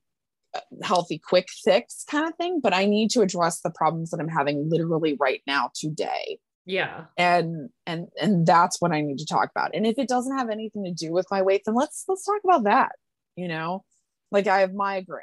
[0.83, 4.29] healthy quick fix kind of thing, but I need to address the problems that I'm
[4.29, 6.39] having literally right now today.
[6.65, 7.05] Yeah.
[7.17, 9.75] And and and that's what I need to talk about.
[9.75, 12.41] And if it doesn't have anything to do with my weight, then let's let's talk
[12.45, 12.93] about that.
[13.37, 13.85] You know,
[14.31, 15.23] like I have migraines.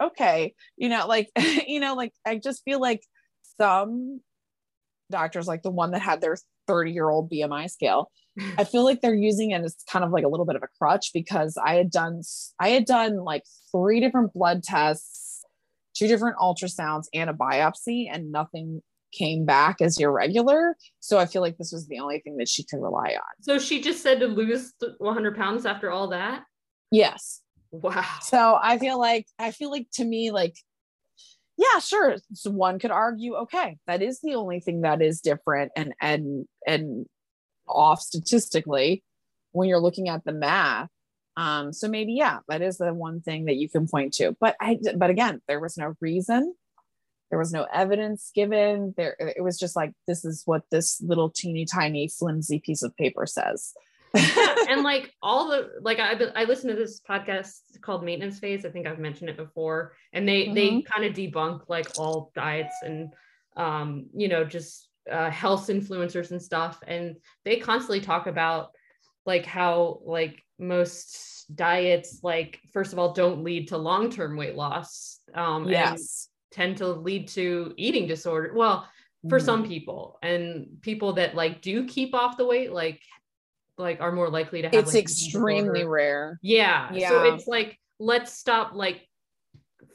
[0.00, 1.30] okay you know like
[1.66, 3.02] you know like i just feel like
[3.58, 4.20] some
[5.10, 6.36] doctors like the one that had their
[6.66, 8.10] 30 year old bmi scale.
[8.58, 10.68] I feel like they're using it as kind of like a little bit of a
[10.78, 12.22] crutch because i had done
[12.58, 15.34] i had done like three different blood tests
[15.94, 20.76] two different ultrasounds and a biopsy and nothing came back as irregular.
[21.00, 23.42] So i feel like this was the only thing that she could rely on.
[23.42, 26.42] So she just said to lose 100 pounds after all that?
[26.90, 27.40] Yes.
[27.70, 28.04] Wow.
[28.22, 30.54] So I feel like I feel like to me like
[31.56, 32.16] yeah, sure.
[32.32, 36.46] So one could argue okay, that is the only thing that is different and and
[36.66, 37.06] and
[37.68, 39.02] off statistically
[39.52, 40.88] when you're looking at the math.
[41.36, 44.36] Um so maybe yeah, that is the one thing that you can point to.
[44.40, 46.54] But I but again, there was no reason.
[47.30, 48.94] There was no evidence given.
[48.96, 52.96] There it was just like this is what this little teeny tiny flimsy piece of
[52.96, 53.74] paper says
[54.68, 58.64] and like all the like I I listened to this podcast called Maintenance Phase.
[58.64, 60.54] I think I've mentioned it before, and they mm-hmm.
[60.54, 63.12] they kind of debunk like all diets and
[63.56, 68.70] um you know just uh, health influencers and stuff, and they constantly talk about
[69.26, 74.54] like how like most diets like first of all don't lead to long term weight
[74.54, 75.20] loss.
[75.34, 76.28] Um, yes.
[76.52, 78.52] tend to lead to eating disorder.
[78.54, 78.86] Well,
[79.28, 79.44] for mm.
[79.44, 83.00] some people and people that like do keep off the weight like
[83.78, 86.38] like are more likely to have it's like, extremely rare.
[86.42, 87.08] Yeah yeah.
[87.08, 89.06] so it's like let's stop like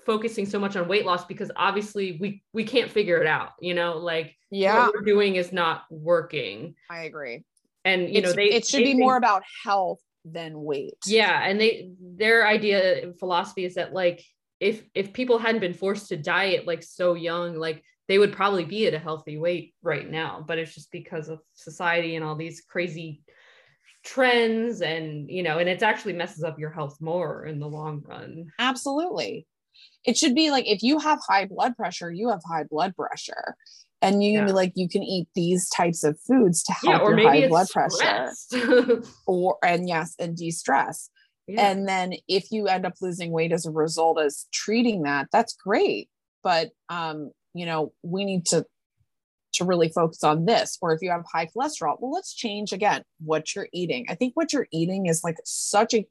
[0.06, 3.74] focusing so much on weight loss because obviously we we can't figure it out you
[3.74, 4.86] know like yeah.
[4.86, 6.76] what we're doing is not working.
[6.90, 7.44] I agree.
[7.86, 10.98] And you it's, know they it should they be more about health than weight.
[11.06, 14.24] Yeah and they their idea philosophy is that like
[14.60, 18.66] if if people hadn't been forced to diet like so young like they would probably
[18.66, 22.36] be at a healthy weight right now but it's just because of society and all
[22.36, 23.22] these crazy
[24.10, 28.02] trends and you know and it's actually messes up your health more in the long
[28.08, 28.48] run.
[28.58, 29.46] Absolutely.
[30.04, 33.56] It should be like if you have high blood pressure you have high blood pressure.
[34.02, 34.46] And you yeah.
[34.48, 38.32] like you can eat these types of foods to help yeah, your high blood pressure.
[39.28, 41.10] or and yes and de-stress.
[41.48, 41.70] Yeah.
[41.70, 45.54] and then if you end up losing weight as a result of treating that that's
[45.54, 46.10] great.
[46.44, 48.66] But um you know we need to
[49.54, 50.78] to really focus on this.
[50.82, 54.06] Or if you have high cholesterol, well, let's change again what you're eating.
[54.10, 56.08] I think what you're eating is like such a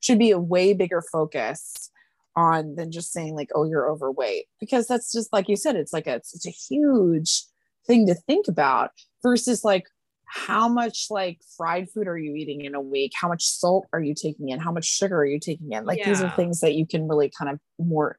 [0.00, 1.90] should be a way bigger focus
[2.36, 5.92] on than just saying like, oh, you're overweight, because that's just like you said, it's
[5.92, 7.44] like a it's a huge
[7.86, 8.90] thing to think about
[9.22, 9.84] versus like
[10.26, 14.00] how much like fried food are you eating in a week how much salt are
[14.00, 16.08] you taking in how much sugar are you taking in like yeah.
[16.08, 18.16] these are things that you can really kind of more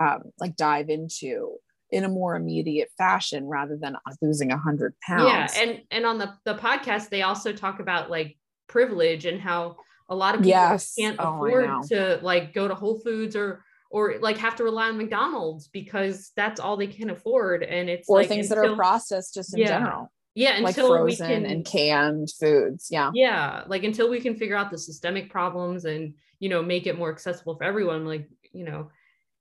[0.00, 1.54] um, like dive into
[1.90, 6.18] in a more immediate fashion rather than losing a hundred pounds yeah and and on
[6.18, 8.36] the the podcast they also talk about like
[8.68, 9.76] privilege and how
[10.08, 10.94] a lot of people yes.
[10.94, 14.88] can't oh, afford to like go to whole foods or or like have to rely
[14.88, 17.62] on McDonald's because that's all they can afford.
[17.62, 19.66] And it's or like things until, that are processed just in yeah.
[19.68, 20.12] general.
[20.34, 22.88] Yeah, until like frozen we can and canned foods.
[22.90, 23.10] Yeah.
[23.14, 23.62] Yeah.
[23.66, 27.10] Like until we can figure out the systemic problems and you know make it more
[27.10, 28.90] accessible for everyone, like, you know,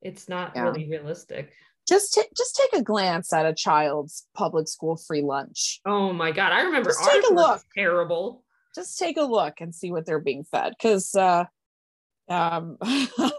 [0.02, 0.62] it's not yeah.
[0.62, 1.52] really realistic.
[1.88, 5.82] Just t- just take a glance at a child's public school free lunch.
[5.86, 6.52] Oh my god.
[6.52, 7.62] I remember just take a look.
[7.76, 8.44] terrible.
[8.74, 10.74] Just take a look and see what they're being fed.
[10.82, 11.46] Cause uh
[12.28, 12.78] um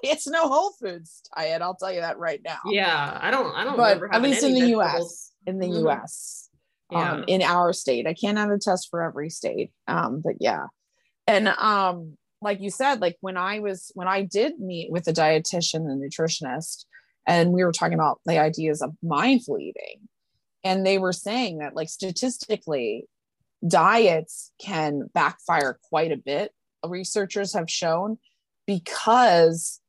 [0.03, 3.65] it's no whole foods diet i'll tell you that right now yeah i don't i
[3.65, 6.03] don't but at least in the us in the mm-hmm.
[6.03, 6.49] us
[6.93, 7.13] yeah.
[7.13, 10.67] um in our state i can't have a test for every state um but yeah
[11.27, 15.13] and um like you said like when i was when i did meet with a
[15.13, 16.85] dietitian and nutritionist
[17.27, 20.09] and we were talking about the ideas of mindful eating
[20.65, 23.07] and they were saying that like statistically
[23.67, 26.53] diets can backfire quite a bit
[26.85, 28.19] researchers have shown
[28.67, 29.81] because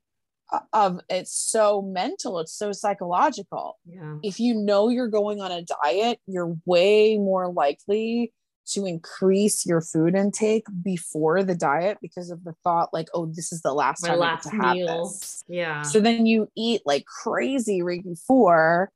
[0.72, 4.16] of it's so mental it's so psychological yeah.
[4.24, 8.34] if you know you're going on a diet you're way more likely
[8.68, 13.52] to increase your food intake before the diet because of the thought like oh this
[13.52, 14.88] is the last My time last I get to meal.
[14.88, 18.92] have this yeah so then you eat like crazy right before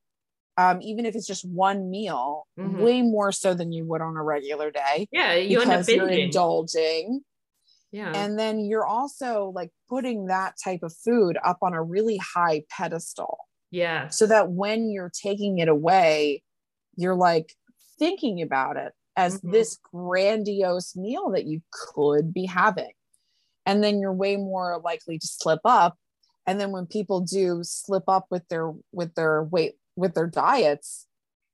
[0.57, 2.81] um, even if it's just one meal, mm-hmm.
[2.81, 5.07] way more so than you would on a regular day.
[5.09, 5.95] Yeah, you end up binging.
[5.95, 7.23] you're indulging
[7.91, 8.13] yeah.
[8.15, 12.63] And then you're also like putting that type of food up on a really high
[12.69, 13.37] pedestal.
[13.69, 14.07] Yeah.
[14.09, 16.43] So that when you're taking it away,
[16.95, 17.53] you're like
[17.99, 19.51] thinking about it as mm-hmm.
[19.51, 22.91] this grandiose meal that you could be having.
[23.65, 25.97] And then you're way more likely to slip up.
[26.47, 31.05] And then when people do slip up with their with their weight with their diets,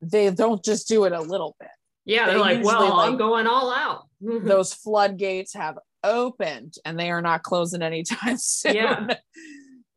[0.01, 1.69] they don't just do it a little bit.
[2.05, 4.07] Yeah, they're they like, well, like, I'm going all out.
[4.21, 8.75] those floodgates have opened and they are not closing anytime soon.
[8.75, 9.15] Yeah.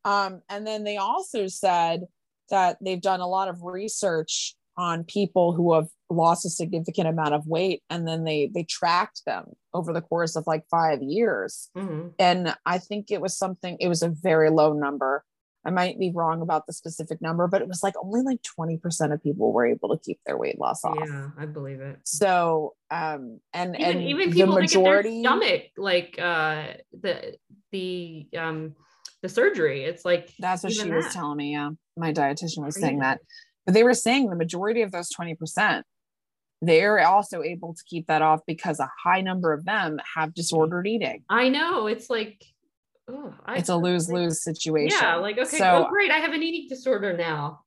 [0.04, 2.06] um, and then they also said
[2.50, 7.34] that they've done a lot of research on people who have lost a significant amount
[7.34, 9.44] of weight and then they they tracked them
[9.74, 12.08] over the course of like five years mm-hmm.
[12.18, 15.24] and i think it was something it was a very low number
[15.64, 19.12] I might be wrong about the specific number, but it was like only like 20%
[19.12, 20.96] of people were able to keep their weight loss off.
[21.06, 21.98] Yeah, I believe it.
[22.04, 26.64] So um and even, and even people the majority stomach like uh
[26.98, 27.36] the
[27.72, 28.74] the um
[29.22, 29.84] the surgery.
[29.84, 30.96] It's like that's what she that.
[30.96, 31.52] was telling me.
[31.52, 31.70] Yeah.
[31.96, 33.20] My dietitian was saying that.
[33.66, 35.82] But they were saying the majority of those 20%,
[36.62, 40.86] they're also able to keep that off because a high number of them have disordered
[40.86, 41.24] eating.
[41.28, 41.86] I know.
[41.86, 42.44] It's like
[43.46, 44.98] I, it's a lose lose situation.
[45.00, 47.60] Yeah, like okay, so, oh great, I have an eating disorder now.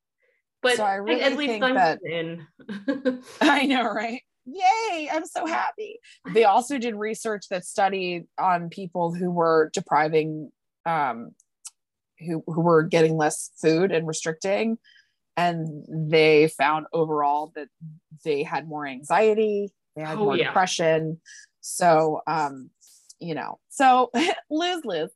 [0.62, 2.48] But so I really at least think I'm that, in.
[3.42, 4.22] I know, right?
[4.46, 6.00] Yay, I'm so happy.
[6.34, 10.52] They also did research that studied on people who were depriving
[10.86, 11.32] um
[12.20, 14.78] who who were getting less food and restricting
[15.36, 17.68] and they found overall that
[18.24, 20.46] they had more anxiety, they had oh, more yeah.
[20.48, 21.20] depression.
[21.62, 22.70] So um
[23.20, 24.12] you know, so
[24.50, 25.12] lose lose,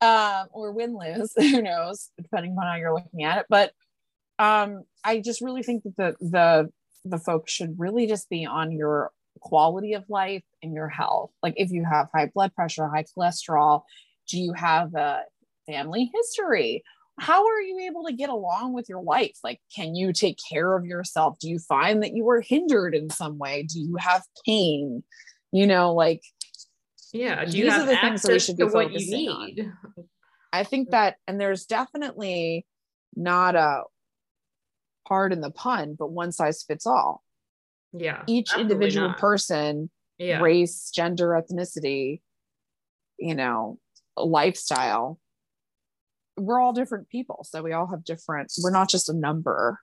[0.00, 3.46] um, or win lose, who knows, depending on how you're looking at it.
[3.48, 3.72] But
[4.38, 6.72] um, I just really think that the the
[7.04, 9.10] the folks should really just be on your
[9.40, 11.30] quality of life and your health.
[11.42, 13.82] Like if you have high blood pressure, high cholesterol,
[14.28, 15.22] do you have a
[15.66, 16.82] family history?
[17.20, 19.36] How are you able to get along with your life?
[19.44, 21.38] Like, can you take care of yourself?
[21.38, 23.62] Do you find that you were hindered in some way?
[23.62, 25.04] Do you have pain?
[25.52, 26.22] You know, like
[27.12, 29.56] yeah do these are the things that we should be focusing on
[30.52, 32.66] i think that and there's definitely
[33.16, 33.82] not a
[35.06, 37.22] part in the pun but one size fits all
[37.92, 39.18] yeah each individual not.
[39.18, 40.40] person yeah.
[40.40, 42.20] race gender ethnicity
[43.18, 43.78] you know
[44.16, 45.18] lifestyle
[46.40, 49.78] we're all different people so we all have different we're not just a number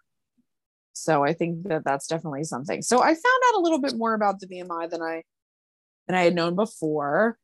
[0.93, 4.13] so i think that that's definitely something so i found out a little bit more
[4.13, 5.21] about the bmi than i
[6.07, 7.37] than I had known before.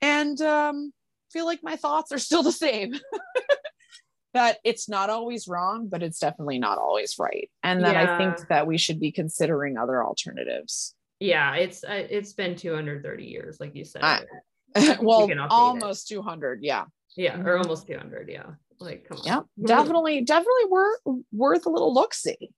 [0.00, 0.92] And um,
[1.32, 2.94] feel like my thoughts are still the same.
[4.34, 7.50] that it's not always wrong, but it's definitely not always right.
[7.62, 8.14] And that yeah.
[8.14, 10.94] I think that we should be considering other alternatives.
[11.20, 14.02] Yeah, it's uh, it's been 230 years, like you said.
[14.02, 14.24] I,
[15.00, 16.14] well, almost it.
[16.14, 16.84] 200, yeah.
[17.16, 18.46] Yeah, or almost 200, yeah.
[18.80, 19.24] Like, come on.
[19.24, 20.98] Yeah, definitely, definitely worth
[21.32, 22.50] worth a little look see.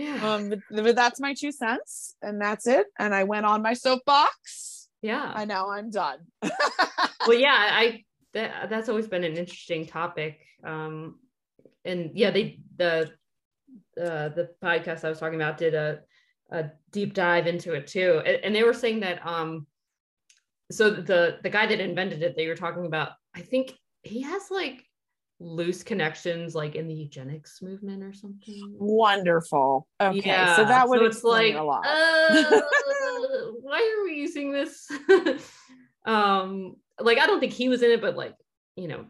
[0.00, 0.34] Yeah.
[0.34, 2.86] Um, but, but that's my two cents, and that's it.
[2.98, 4.88] And I went on my soapbox.
[5.02, 5.30] Yeah.
[5.34, 6.18] I know I'm done.
[6.42, 10.40] well, yeah, I that, that's always been an interesting topic.
[10.64, 11.18] Um,
[11.84, 13.10] and yeah, they the
[14.00, 16.00] uh, the podcast I was talking about did a
[16.50, 19.66] a deep dive into it too, and, and they were saying that um,
[20.70, 23.12] so the the guy that invented it, they were talking about.
[23.34, 24.84] I think he has like
[25.40, 28.74] loose connections like in the eugenics movement or something.
[28.78, 29.88] Wonderful.
[30.00, 30.20] Okay.
[30.24, 30.56] Yeah.
[30.56, 31.84] So that would so it's like a lot.
[31.86, 32.60] uh,
[33.60, 34.86] why are we using this?
[36.04, 38.34] um like I don't think he was in it, but like,
[38.76, 39.06] you know,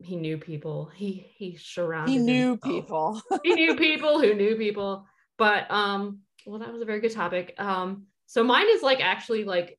[0.00, 0.90] he knew people.
[0.94, 2.62] He he surrounded He knew himself.
[2.62, 3.22] people.
[3.44, 5.06] he knew people who knew people.
[5.38, 7.54] But um well that was a very good topic.
[7.58, 9.78] Um so mine is like actually like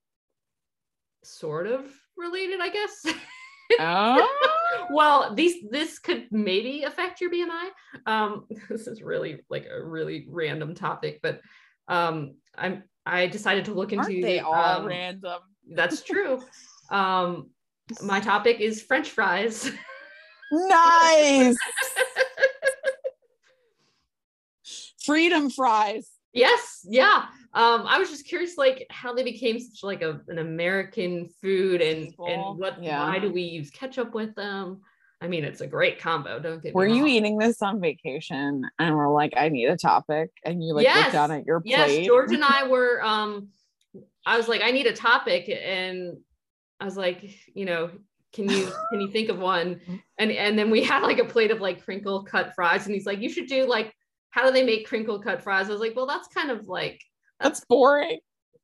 [1.26, 1.86] sort of
[2.18, 3.06] related, I guess.
[3.80, 4.28] oh.
[4.92, 7.70] well, these this could maybe affect your BMI.
[8.06, 11.42] Um, this is really like a really random topic, but
[11.88, 14.06] um, I'm I decided to look into.
[14.06, 15.42] Aren't they all um, random?
[15.70, 16.42] That's true.
[16.90, 17.50] um,
[18.02, 19.72] my topic is French fries.
[20.52, 21.56] Nice.
[25.04, 26.10] Freedom fries.
[26.34, 26.86] Yes.
[26.90, 31.30] Yeah um, I was just curious, like how they became such like a, an American
[31.42, 33.00] food, and and what yeah.
[33.00, 34.82] why do we use ketchup with them?
[35.22, 36.38] I mean, it's a great combo.
[36.38, 36.70] Don't get.
[36.70, 36.72] Me.
[36.74, 40.74] Were you eating this on vacation, and we're like, I need a topic, and you
[40.74, 40.98] like yes.
[40.98, 41.72] looked down at your plate?
[41.72, 43.02] Yes, George and I were.
[43.02, 43.48] Um,
[44.26, 46.18] I was like, I need a topic, and
[46.82, 47.90] I was like, you know,
[48.34, 49.80] can you can you think of one?
[50.18, 53.06] And and then we had like a plate of like crinkle cut fries, and he's
[53.06, 53.94] like, you should do like,
[54.32, 55.70] how do they make crinkle cut fries?
[55.70, 57.02] I was like, well, that's kind of like
[57.40, 58.20] that's boring.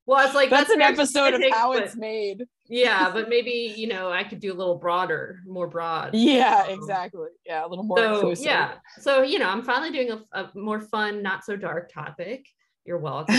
[0.08, 2.46] Well, it's like that's, that's an episode of how it's made.
[2.68, 6.16] yeah, but maybe you know I could do a little broader, more broad.
[6.16, 7.30] Yeah, um, exactly.
[7.46, 7.98] Yeah, a little more.
[7.98, 8.46] So inclusive.
[8.46, 12.46] yeah, so you know I'm finally doing a, a, more fun, not so dark topic.
[12.84, 13.36] You're welcome.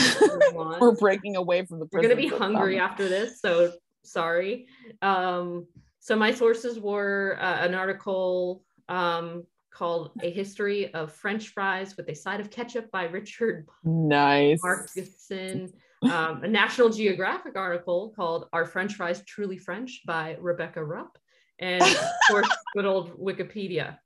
[0.81, 1.89] We're breaking away from the.
[1.93, 3.73] We're gonna be hungry after this, so
[4.05, 4.67] sorry.
[5.03, 5.67] Um,
[5.99, 12.09] so my sources were uh, an article um, called A History of French Fries with
[12.09, 14.61] a Side of Ketchup by Richard nice.
[14.63, 15.73] Markuson.
[16.03, 21.17] Um, a National Geographic article called Are French Fries Truly French by Rebecca Rupp.
[21.59, 23.99] And of course, good old Wikipedia.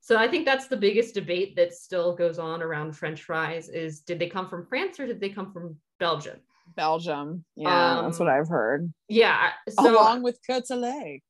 [0.00, 4.02] So I think that's the biggest debate that still goes on around French fries is
[4.02, 6.38] did they come from France or did they come from Belgium?
[6.76, 7.44] Belgium.
[7.56, 8.92] Yeah, um, that's what I've heard.
[9.08, 9.50] Yeah.
[9.68, 11.20] So, Along with Côte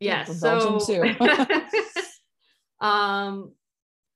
[0.00, 0.40] Yes.
[0.40, 1.14] so, Belgium too.
[2.82, 3.52] Um,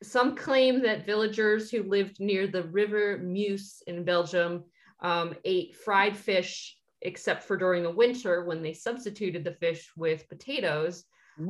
[0.03, 4.65] some claim that villagers who lived near the River Meuse in Belgium
[5.01, 10.29] um, ate fried fish, except for during the winter when they substituted the fish with
[10.29, 11.05] potatoes.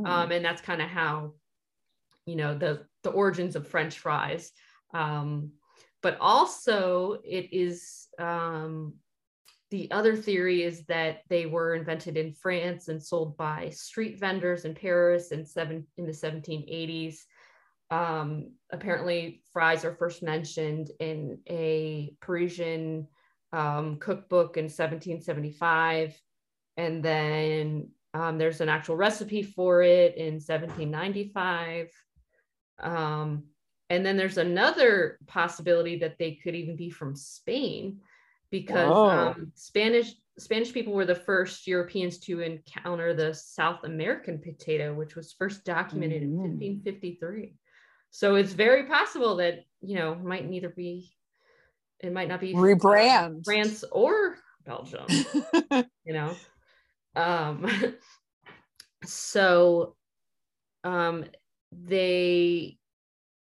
[0.04, 1.32] Um, and that's kind of how,
[2.26, 4.52] you know, the, the origins of French fries.
[4.94, 5.52] Um,
[6.02, 8.94] but also, it is um,
[9.70, 14.64] the other theory is that they were invented in France and sold by street vendors
[14.64, 17.18] in Paris in seven in the 1780s.
[17.90, 23.08] Um, apparently, fries are first mentioned in a Parisian
[23.52, 26.20] um, cookbook in 1775,
[26.76, 31.90] and then um, there's an actual recipe for it in 1795.
[32.80, 33.44] Um,
[33.88, 38.00] and then there's another possibility that they could even be from Spain
[38.50, 44.94] because um, Spanish Spanish people were the first Europeans to encounter the South American potato,
[44.94, 46.44] which was first documented mm-hmm.
[46.44, 47.54] in 1553.
[48.10, 51.10] So it's very possible that you know might neither be
[52.00, 55.06] it might not be rebrand France or Belgium.
[56.04, 56.34] you know,
[57.14, 57.94] um,
[59.04, 59.96] so
[60.84, 61.24] um,
[61.72, 62.78] they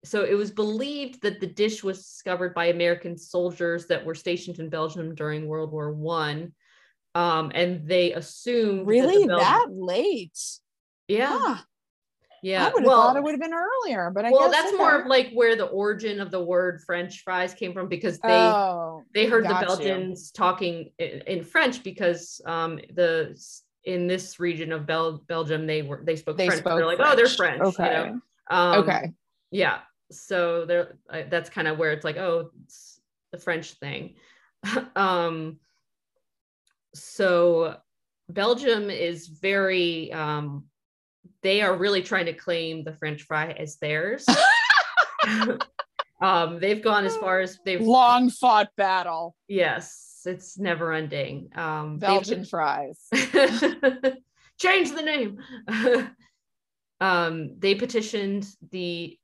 [0.04, 4.58] so it was believed that the dish was discovered by American soldiers that were stationed
[4.58, 6.52] in Belgium during World War One,
[7.14, 10.38] um, and they assumed really that, Belgium- that late.
[11.06, 11.56] Yeah, huh.
[12.42, 12.66] yeah.
[12.66, 15.00] I would have well, thought it would have been earlier, but I well, that's more
[15.00, 19.04] of like where the origin of the word French fries came from because they oh,
[19.14, 20.38] they heard the Belgians you.
[20.38, 23.40] talking in, in, French because um, the
[23.84, 26.60] in this region of Bel- Belgium they were they spoke they French.
[26.60, 27.12] Spoke they're like, French.
[27.12, 27.62] oh, they're French.
[27.62, 27.98] Okay.
[27.98, 28.20] You know?
[28.50, 29.12] um, okay.
[29.52, 29.78] Yeah
[30.12, 33.00] so there uh, that's kind of where it's like oh it's
[33.32, 34.14] the french thing.
[34.96, 35.58] Um
[36.94, 37.76] so
[38.28, 40.64] belgium is very um
[41.42, 44.26] they are really trying to claim the french fry as theirs.
[46.20, 49.34] Um they've gone as far as they've long fought battle.
[49.48, 51.50] Yes it's never ending.
[51.56, 53.00] Um belgian fries.
[53.12, 55.38] Change the name.
[57.00, 59.18] Um they petitioned the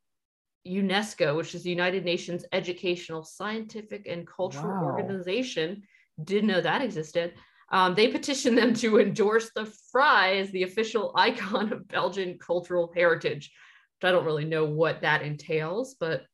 [0.66, 4.84] UNESCO, which is the United Nations Educational, Scientific, and Cultural wow.
[4.84, 5.82] Organization.
[6.22, 7.34] Didn't know that existed.
[7.70, 12.92] Um, they petitioned them to endorse the fry as the official icon of Belgian cultural
[12.94, 13.52] heritage.
[14.00, 16.24] Which I don't really know what that entails, but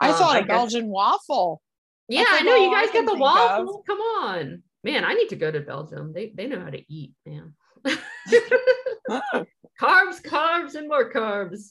[0.00, 1.60] I um, thought a Belgian waffle.
[2.08, 3.78] Yeah, I know you guys get the waffle.
[3.80, 3.86] Of.
[3.86, 5.04] Come on, man!
[5.04, 6.12] I need to go to Belgium.
[6.12, 7.54] They they know how to eat, man.
[9.80, 11.70] carbs, carbs, and more carbs.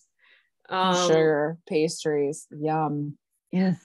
[0.69, 3.17] Um, Sugar, pastries, yum.
[3.51, 3.83] Yes.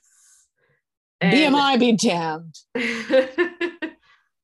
[1.20, 2.54] And, BMI be damned.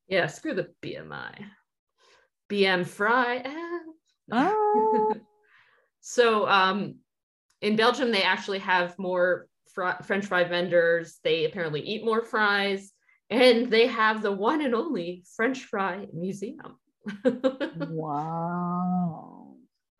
[0.08, 1.44] yeah, screw the BMI.
[2.50, 3.44] BM fry.
[4.32, 5.12] Oh.
[6.00, 6.96] so um,
[7.62, 11.20] in Belgium, they actually have more fr- French fry vendors.
[11.22, 12.92] They apparently eat more fries,
[13.30, 16.78] and they have the one and only French fry museum.
[17.76, 19.53] wow.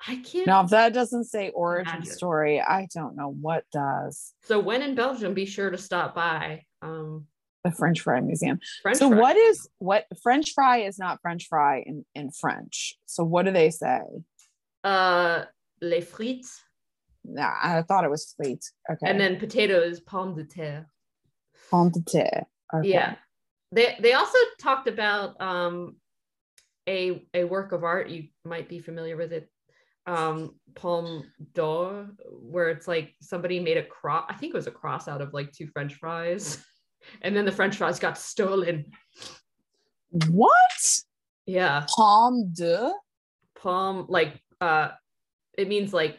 [0.07, 0.47] I can't.
[0.47, 2.13] Now, if that doesn't say origin imagine.
[2.13, 4.35] story, I don't know what does.
[4.43, 7.27] So, when in Belgium, be sure to stop by um,
[7.65, 8.59] the French Fry Museum.
[8.83, 9.19] French so, fry.
[9.19, 12.97] what is what French fry is not French fry in, in French.
[13.07, 14.01] So, what do they say?
[14.83, 15.45] Uh,
[15.81, 16.61] les frites.
[17.25, 18.73] Nah, I thought it was frites.
[18.91, 19.09] Okay.
[19.09, 20.87] And then potatoes, pomme de terre.
[21.71, 22.47] Pomme de terre.
[22.75, 22.89] Okay.
[22.89, 23.17] Yeah.
[23.73, 25.97] They they also talked about um
[26.87, 29.49] a a work of art you might be familiar with it
[30.07, 31.25] um palme
[31.55, 35.23] d'or where it's like somebody made a cross i think it was a cross out
[35.23, 36.63] of like two french fries
[37.23, 38.87] and then the french fries got stolen.
[40.29, 41.03] What?
[41.47, 41.87] Yeah.
[41.89, 42.93] Palme de?
[43.61, 44.91] Palm like uh
[45.57, 46.19] it means like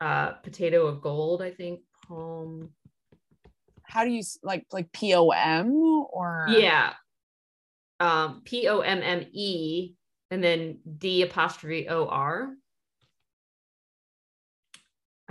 [0.00, 1.80] uh potato of gold i think.
[2.06, 2.70] Palm.
[3.84, 5.72] How do you like like p-o-m
[6.10, 6.46] or?
[6.48, 6.94] Yeah.
[8.00, 9.92] Um, P O M M E
[10.30, 12.54] and then D apostrophe O R.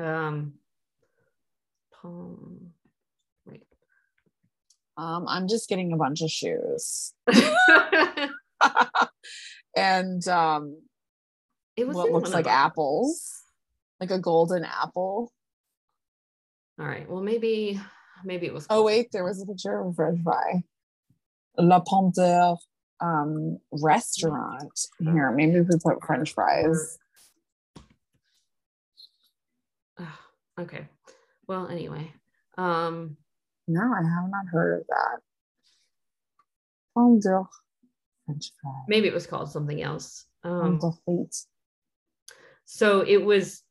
[0.01, 0.53] Um,
[2.01, 2.71] palm.
[3.45, 3.63] Wait.
[4.97, 7.13] Um, I'm just getting a bunch of shoes.
[9.75, 10.77] and um,
[11.77, 13.43] it was what looks like apples,
[13.99, 15.31] like a golden apple.
[16.79, 17.07] All right.
[17.09, 17.79] Well, maybe,
[18.25, 18.65] maybe it was.
[18.69, 20.63] Oh wait, there was a picture of a French fry.
[21.57, 22.57] La Pomme d'Or
[23.01, 25.31] um, restaurant here.
[25.31, 26.97] Maybe we put French fries.
[30.61, 30.87] Okay.
[31.47, 32.11] Well, anyway.
[32.57, 33.17] Um,
[33.67, 35.19] no, I have not heard of that.
[36.95, 37.19] Pomme
[38.25, 38.71] French fry.
[38.87, 40.25] Maybe it was called something else.
[40.43, 40.79] Um,
[42.65, 43.63] so it was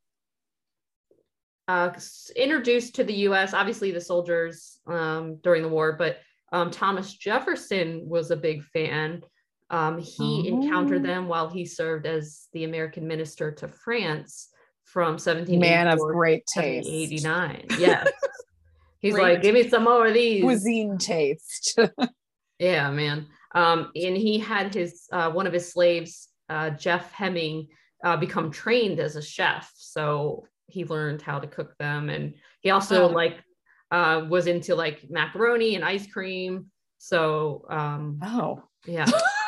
[1.69, 1.91] uh,
[2.37, 3.55] introduced to the U.S.
[3.55, 6.19] Obviously, the soldiers um, during the war, but
[6.53, 9.23] um, Thomas Jefferson was a big fan.
[9.71, 10.63] Um, he oh.
[10.63, 14.49] encountered them while he served as the American minister to France
[14.93, 16.89] from 17 man of great taste.
[16.89, 18.09] 89 yes.
[19.01, 20.43] He's great like give me some more of these.
[20.43, 21.79] cuisine taste.
[22.59, 23.27] Yeah man.
[23.55, 27.69] Um, and he had his uh, one of his slaves uh, jeff hemming
[28.05, 29.73] uh, become trained as a chef.
[29.77, 32.11] So he learned how to cook them.
[32.11, 33.13] And he also oh.
[33.13, 33.43] like
[33.91, 36.67] uh, was into like macaroni and ice cream.
[36.99, 39.07] So, um, oh, yeah.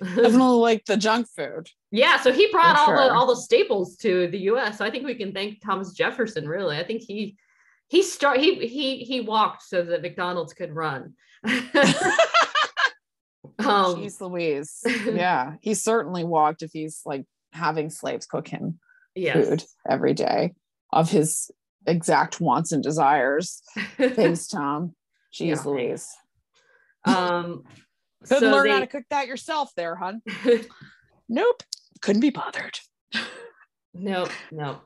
[0.00, 1.68] Definitely like the junk food.
[1.90, 2.96] Yeah, so he brought all sure.
[2.96, 4.78] the all the staples to the U.S.
[4.78, 6.48] So I think we can thank Thomas Jefferson.
[6.48, 7.36] Really, I think he
[7.88, 11.14] he start he he he walked so that McDonald's could run.
[11.44, 11.56] um,
[13.58, 14.82] Jeez Louise.
[15.12, 18.78] Yeah, he certainly walked if he's like having slaves cook him
[19.14, 19.34] yes.
[19.34, 20.54] food every day
[20.90, 21.50] of his
[21.86, 23.62] exact wants and desires.
[23.98, 24.94] Thanks, Tom.
[25.34, 25.62] Jeez yeah.
[25.64, 26.08] Louise.
[27.04, 27.64] Um,
[28.28, 28.70] could so learn they...
[28.70, 30.22] how to cook that yourself there, hun.
[31.28, 31.62] nope.
[32.00, 32.78] Couldn't be bothered.
[33.94, 34.82] nope, nope.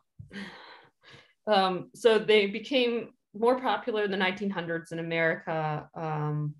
[1.46, 5.88] Um, so they became more popular in the 1900s in America.
[5.94, 6.54] Um,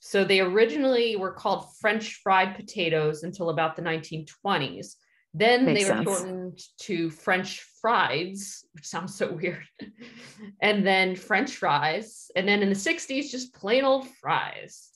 [0.00, 4.94] so they originally were called French fried potatoes until about the 1920s.
[5.34, 6.04] Then Makes they were sense.
[6.04, 9.64] shortened to French fries, which sounds so weird.
[10.62, 12.30] and then French fries.
[12.34, 14.90] And then in the 60s, just plain old fries.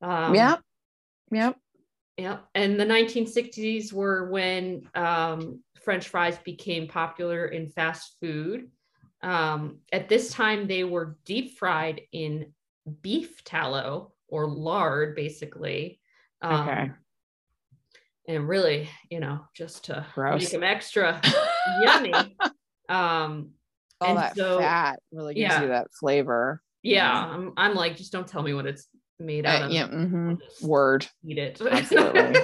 [0.00, 0.60] Um, yep.
[1.30, 1.56] Yep.
[2.16, 2.44] Yep.
[2.54, 8.70] And the 1960s were when um, French fries became popular in fast food.
[9.22, 12.52] Um, at this time, they were deep fried in
[13.02, 16.00] beef tallow or lard, basically.
[16.42, 16.90] Um, okay
[18.28, 20.42] and really, you know, just to Gross.
[20.42, 21.20] make them extra
[21.82, 22.12] yummy.
[22.88, 23.50] Um,
[24.00, 25.62] all that so, fat really gives yeah.
[25.62, 26.62] you that flavor.
[26.82, 28.86] Yeah, I'm, I'm like, just don't tell me what it's
[29.18, 29.72] made out uh, of.
[29.72, 30.34] Yeah, mm-hmm.
[30.66, 31.06] word.
[31.26, 31.60] Eat it.
[31.70, 32.40] Absolutely.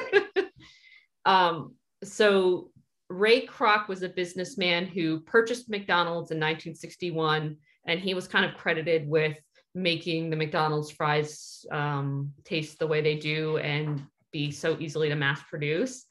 [1.24, 2.70] um, so
[3.08, 7.56] Ray Kroc was a businessman who purchased McDonald's in 1961,
[7.86, 9.38] and he was kind of credited with
[9.74, 15.16] making the McDonald's fries um, taste the way they do and be so easily to
[15.16, 16.04] mass produce.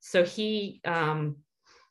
[0.00, 1.36] So he, um,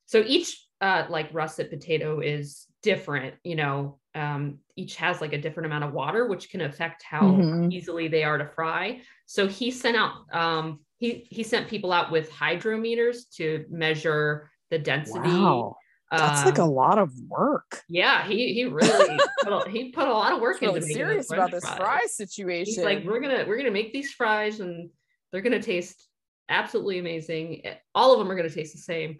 [0.06, 5.42] so each uh, like russet potato is different, you know, um, each has like a
[5.42, 7.72] different amount of water, which can affect how mm-hmm.
[7.72, 9.02] easily they are to fry.
[9.26, 14.80] So he sent out, um, he, he sent people out with hydrometers to measure the
[14.80, 15.30] density.
[15.30, 15.78] Wow.
[16.12, 17.82] That's um, like a um, lot of work.
[17.90, 21.32] Yeah, he he really put a, he put a lot of work into really serious
[21.32, 21.78] about this fries.
[21.78, 22.74] fry situation.
[22.76, 24.92] He's like, we're gonna we're gonna make these fries and
[25.32, 26.08] they're gonna taste
[26.50, 27.64] absolutely amazing.
[27.96, 29.18] All of them are gonna taste the same.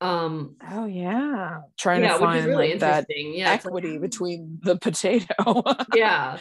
[0.00, 0.56] Um.
[0.70, 5.62] Oh yeah, trying yeah, to find really like that yeah, equity like, between the potato.
[5.94, 6.38] yeah.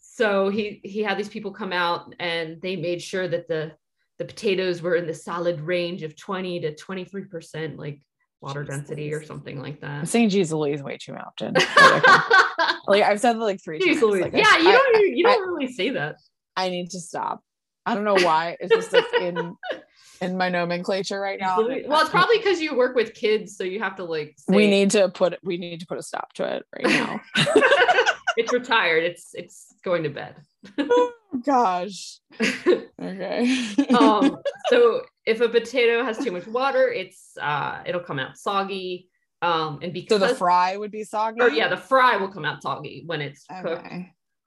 [0.00, 3.72] So he he had these people come out and they made sure that the
[4.18, 8.00] the potatoes were in the solid range of 20 to 23 percent like
[8.40, 9.22] water Jeez density Louise.
[9.22, 9.90] or something like that.
[9.90, 11.54] I'm saying geez Louise way too often.
[12.86, 14.02] like I've said that like three times.
[14.02, 16.16] Like, yeah, I, you don't I, you don't I, really say that.
[16.56, 17.42] I need to stop.
[17.86, 18.56] I don't know why.
[18.60, 19.56] It's just like in
[20.20, 21.58] in my nomenclature right now.
[21.58, 24.34] Well, it's probably because you work with kids, so you have to like.
[24.36, 27.20] Say, we need to put we need to put a stop to it right now.
[28.36, 29.04] it's retired.
[29.04, 30.36] It's it's going to bed.
[30.78, 31.12] oh
[31.44, 32.20] gosh.
[32.40, 33.74] okay.
[33.98, 34.38] um.
[34.68, 39.08] So if a potato has too much water, it's uh it'll come out soggy.
[39.40, 41.40] Um, and because so the fry would be soggy.
[41.40, 43.62] Or yeah, the fry will come out soggy when it's okay.
[43.62, 43.86] cooked.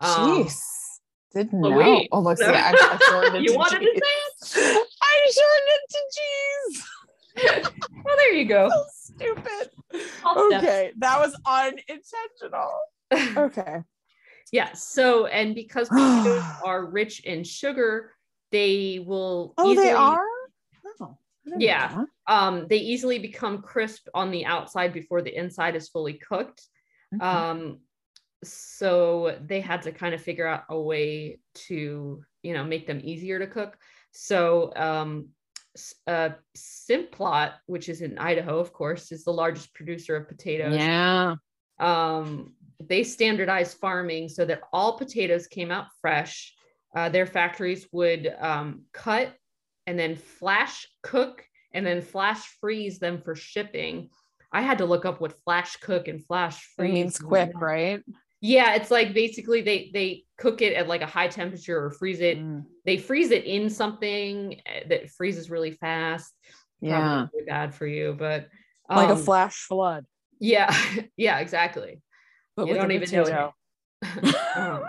[0.01, 0.59] Um, Jeez.
[1.33, 1.77] Didn't oh, know.
[1.77, 2.09] Wait.
[2.11, 4.01] Oh, look, see, I, I shortened it you to wanted cheese.
[4.39, 4.87] to say it?
[5.01, 6.83] I shortened it to cheese.
[8.03, 8.69] well, there you go.
[8.69, 9.69] So stupid.
[10.25, 10.95] All okay, steps.
[10.99, 12.79] that was unintentional.
[13.37, 13.81] Okay.
[14.53, 14.71] yeah.
[14.71, 18.13] So, and because potatoes are rich in sugar,
[18.51, 19.53] they will.
[19.57, 20.23] Oh, easily, they are.
[21.01, 21.17] Oh,
[21.57, 22.05] yeah.
[22.27, 26.65] Um, they easily become crisp on the outside before the inside is fully cooked.
[27.13, 27.21] Mm-hmm.
[27.21, 27.79] Um,
[28.43, 33.01] so they had to kind of figure out a way to, you know, make them
[33.03, 33.77] easier to cook.
[34.11, 35.29] So um,
[36.07, 40.75] uh, Simplot, which is in Idaho, of course, is the largest producer of potatoes.
[40.75, 41.35] Yeah.
[41.79, 46.53] Um, they standardized farming so that all potatoes came out fresh.
[46.95, 49.33] Uh, their factories would um, cut
[49.87, 54.09] and then flash cook and then flash freeze them for shipping.
[54.51, 58.03] I had to look up what flash cook and flash freeze means quick, right?
[58.41, 62.21] Yeah, it's like basically they they cook it at like a high temperature or freeze
[62.21, 62.39] it.
[62.39, 62.65] Mm.
[62.85, 66.33] They freeze it in something eh, that freezes really fast.
[66.81, 68.47] Yeah, really bad for you, but
[68.89, 70.05] um, like a um, flash flood.
[70.39, 70.75] Yeah,
[71.17, 72.01] yeah, exactly.
[72.55, 73.53] But you don't even know
[74.55, 74.83] um,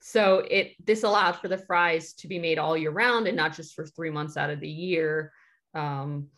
[0.00, 3.56] so it this allowed for the fries to be made all year round and not
[3.56, 5.32] just for three months out of the year.
[5.72, 6.28] Um,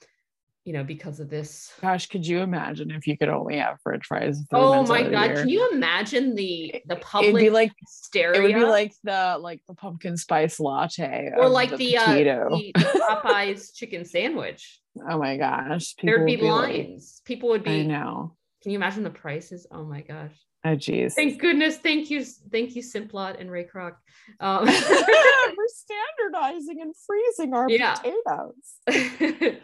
[0.67, 1.73] you know, because of this.
[1.81, 4.43] Gosh, could you imagine if you could only have French fries?
[4.53, 8.41] Oh my god, can you imagine the the public It'd be like hysteria?
[8.41, 12.15] It would be like the like the pumpkin spice latte, or like the, the, uh,
[12.15, 14.81] the, Popeyes chicken sandwich.
[15.09, 17.21] Oh my gosh, there'd be lines.
[17.21, 17.83] Like, People would be.
[17.83, 18.37] I know.
[18.63, 19.69] Can you imagine the prices?
[19.71, 20.35] Oh my gosh.
[20.65, 21.15] Oh geez.
[21.15, 21.77] Thank goodness.
[21.77, 22.25] Thank you.
[22.25, 23.95] Thank you, Simplot and Ray Kroc.
[24.41, 24.65] Um,
[25.57, 27.95] We're standardizing and freezing our yeah.
[27.95, 29.61] potatoes.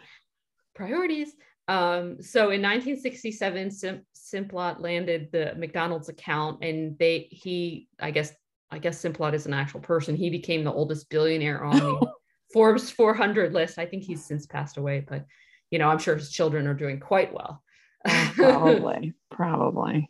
[0.75, 1.33] Priorities.
[1.67, 8.33] Um, so in 1967, Sim- Simplot landed the McDonald's account, and they he I guess
[8.71, 10.15] I guess Simplot is an actual person.
[10.15, 12.11] He became the oldest billionaire on the
[12.53, 13.79] Forbes 400 list.
[13.79, 15.25] I think he's since passed away, but
[15.71, 17.63] you know I'm sure his children are doing quite well.
[18.03, 20.09] probably, probably.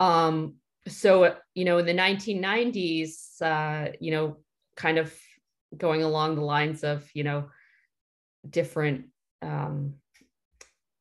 [0.00, 0.56] Um,
[0.88, 4.38] so, you know, in the 1990s, uh, you know,
[4.76, 5.14] kind of
[5.76, 7.48] going along the lines of, you know,
[8.48, 9.06] different,
[9.42, 9.94] um,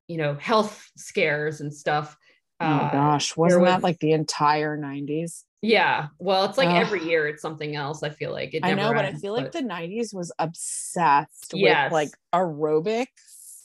[0.08, 2.18] you know, health scares and stuff.
[2.60, 5.44] Oh uh, gosh, wasn't was, that like the entire 90s?
[5.62, 6.08] Yeah.
[6.20, 6.76] Well, it's like Ugh.
[6.76, 8.04] every year it's something else.
[8.04, 8.66] I feel like it.
[8.66, 9.44] I know, but I feel but...
[9.44, 11.86] like the 90s was obsessed yes.
[11.86, 13.08] with like aerobics,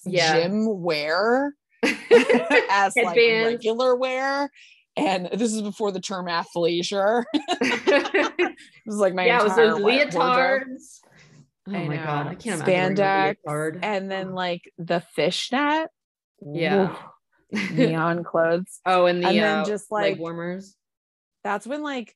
[0.05, 0.41] yeah.
[0.41, 1.55] gym wear
[2.71, 4.51] as like regular wear
[4.97, 7.25] and this is before the term athleisure.
[7.61, 8.57] this
[8.87, 11.01] is like my yeah, entire it was those leotards.
[11.69, 12.05] Oh I my know.
[12.05, 15.89] god, I can't spandex, and then like the fishnet.
[16.41, 16.95] Yeah,
[17.73, 18.81] neon clothes.
[18.87, 20.77] Oh, and the and then uh, just like warmers.
[21.45, 22.15] That's when like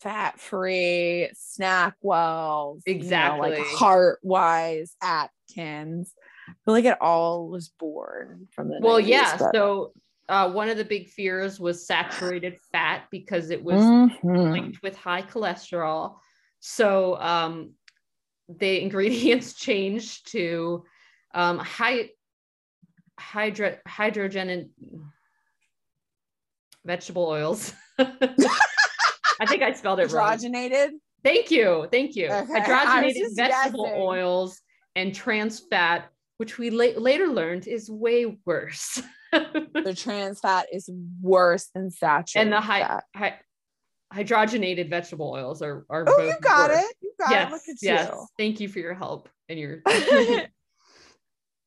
[0.00, 6.12] fat free SnackWells exactly you know, like heart wise atkins
[6.48, 9.54] I feel like it all was born from the well 90s, yeah but...
[9.54, 9.92] so
[10.28, 14.36] uh, one of the big fears was saturated fat because it was mm-hmm.
[14.52, 16.16] linked with high cholesterol.
[16.60, 17.74] So um,
[18.48, 20.84] the ingredients changed to
[21.34, 22.10] um, high
[23.18, 24.68] hydro hydrogen and
[26.84, 27.72] vegetable oils.
[27.98, 30.36] I think I spelled it wrong.
[30.38, 30.90] Hydrogenated.
[31.24, 31.88] Thank you.
[31.90, 32.26] Thank you.
[32.26, 34.00] Okay, Hydrogenated vegetable guessing.
[34.00, 34.60] oils
[34.94, 39.02] and trans fat, which we la- later learned is way worse.
[39.32, 40.88] The trans fat is
[41.20, 43.04] worse than saturated and the high, fat.
[43.14, 43.38] hy-
[44.12, 46.96] hydrogenated vegetable oils are are Oh, both you got it.
[47.00, 47.52] You got yes, it.
[47.52, 48.10] Look at yes.
[48.12, 48.26] you.
[48.38, 49.82] Thank you for your help and your.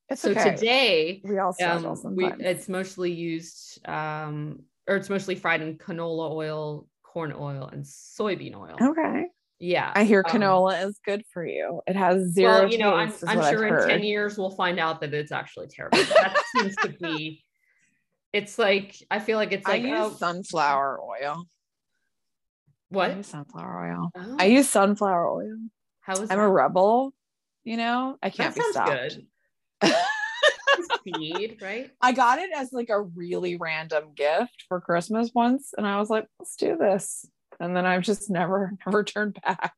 [0.09, 0.55] It's so okay.
[0.55, 6.31] today, we all um, we, it's mostly used, um, or it's mostly fried in canola
[6.31, 8.75] oil, corn oil, and soybean oil.
[8.81, 9.27] okay.
[9.59, 11.81] Yeah, I hear um, canola is good for you.
[11.85, 12.61] It has zero.
[12.61, 13.89] well, you know, I'm, I'm what I've sure in heard.
[13.89, 15.99] 10 years we'll find out that it's actually terrible.
[15.99, 17.43] That seems to be,
[18.33, 21.43] it's like, I feel like it's like, I use oh, sunflower oil.
[22.91, 23.17] I what?
[23.17, 24.11] use sunflower oil.
[24.15, 25.57] Oh, I use sunflower oil.
[26.01, 26.39] how is I'm that?
[26.39, 27.13] a rebel.
[27.63, 28.91] You know, I can't that be stopped.
[29.81, 29.93] good.
[30.99, 31.91] Speed, right?
[32.01, 36.09] I got it as like a really random gift for Christmas once, and I was
[36.09, 37.25] like, "Let's do this,"
[37.59, 39.73] and then I've just never, never turned back.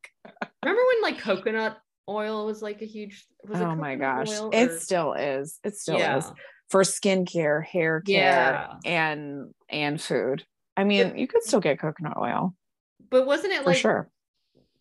[0.63, 5.13] Remember when like coconut oil was like a huge, oh my gosh, it or- still
[5.13, 5.59] is.
[5.63, 6.17] It still yeah.
[6.17, 6.31] is
[6.69, 8.75] for skincare, hair care, Yeah.
[8.85, 10.45] and and food.
[10.77, 12.55] I mean, you could still get coconut oil
[13.11, 14.09] But wasn't it like for sure.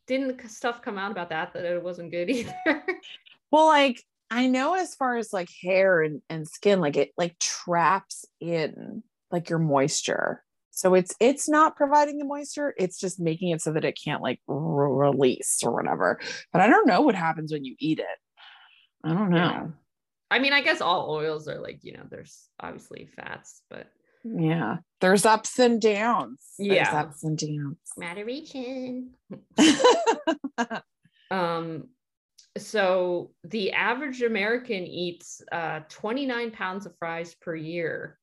[0.06, 2.54] didn't stuff come out about that that it wasn't good either?
[3.50, 7.38] Well, like I know as far as like hair and, and skin, like it like
[7.38, 10.42] traps in like your moisture.
[10.70, 14.22] So it's it's not providing the moisture, it's just making it so that it can't
[14.22, 16.20] like re- release or whatever.
[16.52, 18.06] But I don't know what happens when you eat it.
[19.04, 19.36] I don't know.
[19.36, 19.66] Yeah.
[20.30, 23.88] I mean, I guess all oils are like, you know, there's obviously fats, but
[24.24, 24.78] Yeah.
[25.00, 26.40] There's ups and downs.
[26.58, 27.00] There's Yeah.
[27.00, 27.78] ups and downs.
[27.96, 29.10] moderation.
[31.30, 31.84] Um,
[32.58, 38.18] so the average American eats uh, 29 pounds of fries per year.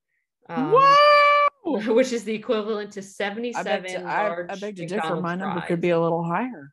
[0.50, 1.94] Um, Whoa!
[1.94, 4.96] Which is the equivalent to I 77 bet, to, large I beg to differ.
[4.96, 6.72] McDonald's My number could be a little higher.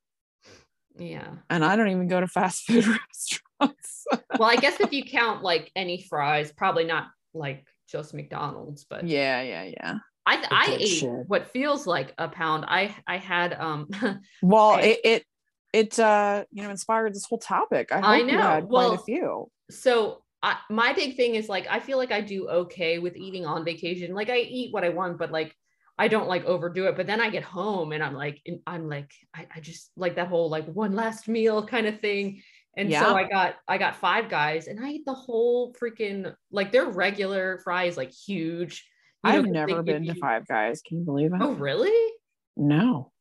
[0.98, 1.34] Yeah.
[1.50, 2.84] And I don't even go to fast food
[3.60, 4.06] restaurants.
[4.38, 9.06] Well, I guess if you count like any fries, probably not like just McDonald's, but
[9.06, 9.94] yeah, yeah, yeah.
[10.26, 11.10] I I ate shit.
[11.26, 12.64] what feels like a pound.
[12.66, 13.88] I I had um
[14.42, 14.92] Well, Okay.
[14.92, 15.24] it, it
[15.72, 17.92] it uh you know inspired this whole topic.
[17.92, 18.42] I hope I you know.
[18.42, 19.50] had quite a few.
[19.70, 23.46] so I, my big thing is like I feel like I do okay with eating
[23.46, 24.14] on vacation.
[24.14, 25.54] Like I eat what I want, but like
[25.96, 26.96] I don't like overdo it.
[26.96, 30.28] But then I get home and I'm like I'm like I, I just like that
[30.28, 32.42] whole like one last meal kind of thing.
[32.76, 33.00] And Yeah.
[33.02, 36.86] so I got I got five guys and I ate the whole freaking like their
[36.86, 38.84] regular fries like huge.
[39.24, 40.82] you I've they never been to you- Five Guys.
[40.86, 41.40] Can you believe it?
[41.40, 42.12] Oh really?
[42.56, 43.12] No,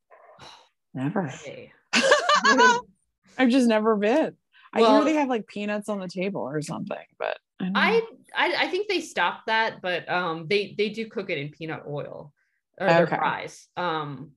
[0.94, 1.28] never.
[1.28, 1.72] Okay.
[3.38, 4.36] I've just never been.
[4.74, 8.02] I Well- hear they have like peanuts on the table or something, but I, I.
[8.36, 11.84] I I think they stopped that, but um they they do cook it in peanut
[11.88, 12.34] oil
[12.80, 13.68] or their fries.
[13.78, 14.32] Um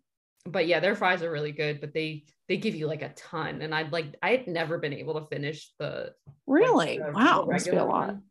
[0.47, 3.63] but yeah, their fries are really good, but they they give you like a ton.
[3.63, 6.13] And I'd like I had never been able to finish the
[6.47, 8.07] like, really the- wow, the must be a regular lot.
[8.09, 8.23] one.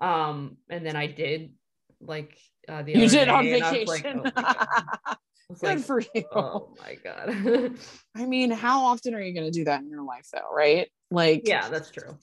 [0.00, 1.52] Um and then I did
[2.00, 2.38] like
[2.68, 3.62] uh the You other did on I like,
[4.04, 4.22] vacation.
[4.36, 5.14] oh
[5.50, 5.70] my God.
[5.70, 6.24] I was Good like, for you.
[6.34, 7.74] oh my god.
[8.16, 10.54] I mean, how often are you going to do that in your life, though?
[10.54, 10.88] Right?
[11.10, 12.18] Like, yeah, that's true.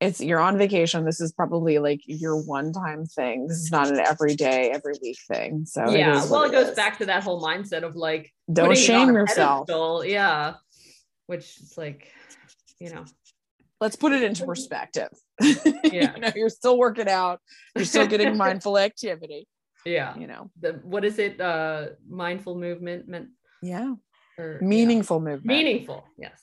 [0.00, 1.04] it's you're on vacation.
[1.04, 3.48] This is probably like your one time thing.
[3.48, 5.64] This is not an everyday, every week thing.
[5.66, 8.72] So yeah, is well, what it goes back to that whole mindset of like Don't
[8.72, 9.66] it shame yourself.
[9.66, 10.54] pedestal, Yeah.
[11.26, 12.12] Which is like,
[12.78, 13.04] you know,
[13.80, 15.08] Let's put it into perspective.
[15.84, 16.14] Yeah.
[16.14, 17.40] you know, you're still working out.
[17.76, 19.46] You're still getting mindful activity.
[19.84, 20.16] Yeah.
[20.16, 21.40] You know, The what is it?
[21.40, 23.28] Uh mindful movement meant
[23.62, 23.94] yeah,
[24.38, 24.66] or yeah.
[24.66, 25.46] meaningful movement.
[25.46, 26.40] meaningful, yes.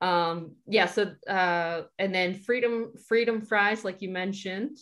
[0.00, 4.78] Um, yeah, so uh and then freedom, freedom fries, like you mentioned.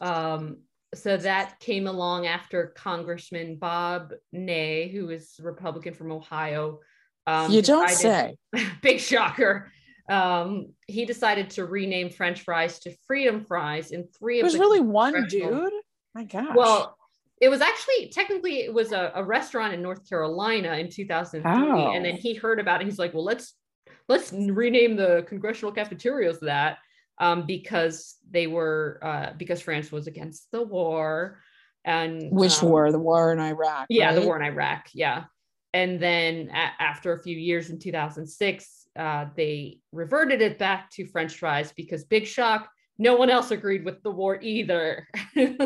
[0.00, 0.58] Um,
[0.94, 6.80] so that came along after Congressman Bob Ney, who is Republican from Ohio.
[7.26, 8.66] Um, you don't decided- say.
[8.82, 9.70] big shocker.
[10.10, 14.58] Um, he decided to rename French fries to Freedom Fries in three of There's the
[14.58, 15.72] really one dude.
[16.14, 16.54] My gosh.
[16.56, 16.96] Well,
[17.40, 21.92] it was actually technically it was a, a restaurant in North Carolina in 2003, Oh.
[21.92, 22.84] and then he heard about it.
[22.84, 23.54] He's like, "Well, let's
[24.08, 26.78] let's rename the congressional cafeterias that."
[27.18, 31.38] Um, because they were uh, because France was against the war,
[31.84, 32.90] and which um, war?
[32.90, 33.86] The war in Iraq.
[33.90, 34.86] yeah, the war in Iraq.
[34.94, 35.24] Yeah.
[35.72, 41.06] And then a- after a few years in 2006, uh, they reverted it back to
[41.06, 42.68] French fries because big shock,
[43.00, 45.08] no one else agreed with the war either.
[45.34, 45.58] nice.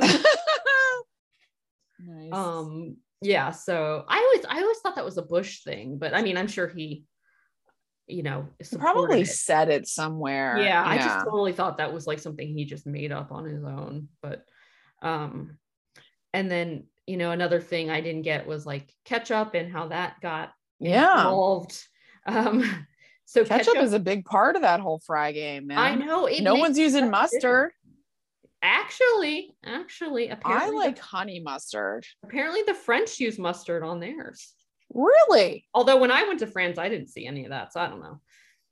[2.30, 3.51] um, yeah.
[3.51, 6.47] So I always, I always thought that was a Bush thing, but I mean, I'm
[6.47, 7.03] sure he,
[8.07, 8.47] you know,
[8.78, 9.28] probably it.
[9.28, 10.59] said it somewhere.
[10.59, 13.47] Yeah, yeah, I just totally thought that was like something he just made up on
[13.47, 14.09] his own.
[14.22, 14.45] But
[15.03, 15.59] um,
[16.32, 20.20] and then you know, another thing I didn't get was like ketchup and how that
[20.20, 21.82] got yeah involved.
[22.26, 22.87] Um,
[23.25, 25.79] so ketchup, ketchup, is a big part of that whole fry game, man.
[25.79, 26.29] I know.
[26.41, 27.72] no one's using mustard.
[28.62, 32.07] Actually, actually, apparently, I like the, honey mustard.
[32.22, 34.55] Apparently, the French use mustard on theirs.
[34.93, 35.66] Really?
[35.75, 38.01] Although when I went to France, I didn't see any of that, so I don't
[38.01, 38.20] know.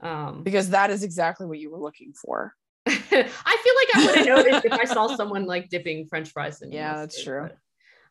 [0.01, 2.55] Um, because that is exactly what you were looking for.
[2.87, 6.63] I feel like I would have noticed if I saw someone like dipping French fries
[6.63, 6.73] in.
[6.73, 7.49] Yeah, mustard, that's true.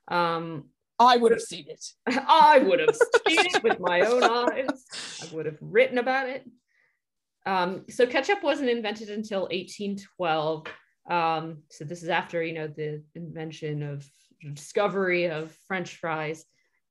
[0.08, 0.66] But, um,
[1.06, 1.86] I would have seen it.
[2.08, 4.86] I would have seen it with my own eyes.
[5.22, 6.46] I would have written about it.
[7.46, 10.68] Um, so ketchup wasn't invented until 1812.
[11.10, 14.08] Um, so this is after you know the invention of
[14.54, 16.46] discovery of French fries,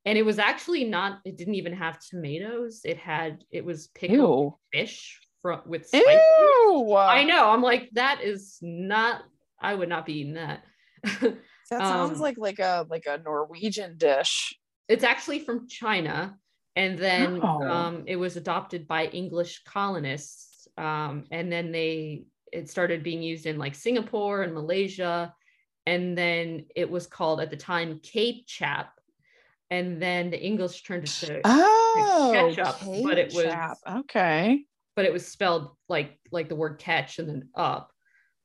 [0.05, 1.19] and it was actually not.
[1.25, 2.81] It didn't even have tomatoes.
[2.83, 4.57] It had it was pickled Ew.
[4.73, 6.05] fish from with spices.
[6.07, 6.93] Ew.
[6.97, 7.49] I know.
[7.49, 9.21] I'm like that is not.
[9.61, 10.63] I would not be eating that.
[11.71, 14.53] that sounds um, like like a like a Norwegian dish.
[14.87, 16.37] It's actually from China,
[16.75, 17.63] and then oh.
[17.63, 23.45] um, it was adopted by English colonists, um, and then they it started being used
[23.45, 25.33] in like Singapore and Malaysia.
[25.85, 28.91] And then it was called at the time Cape Chap.
[29.69, 33.77] And then the English turned it to, oh, ketchup, but it was chap.
[33.89, 34.65] okay.
[34.97, 37.89] But it was spelled like like the word catch and then up.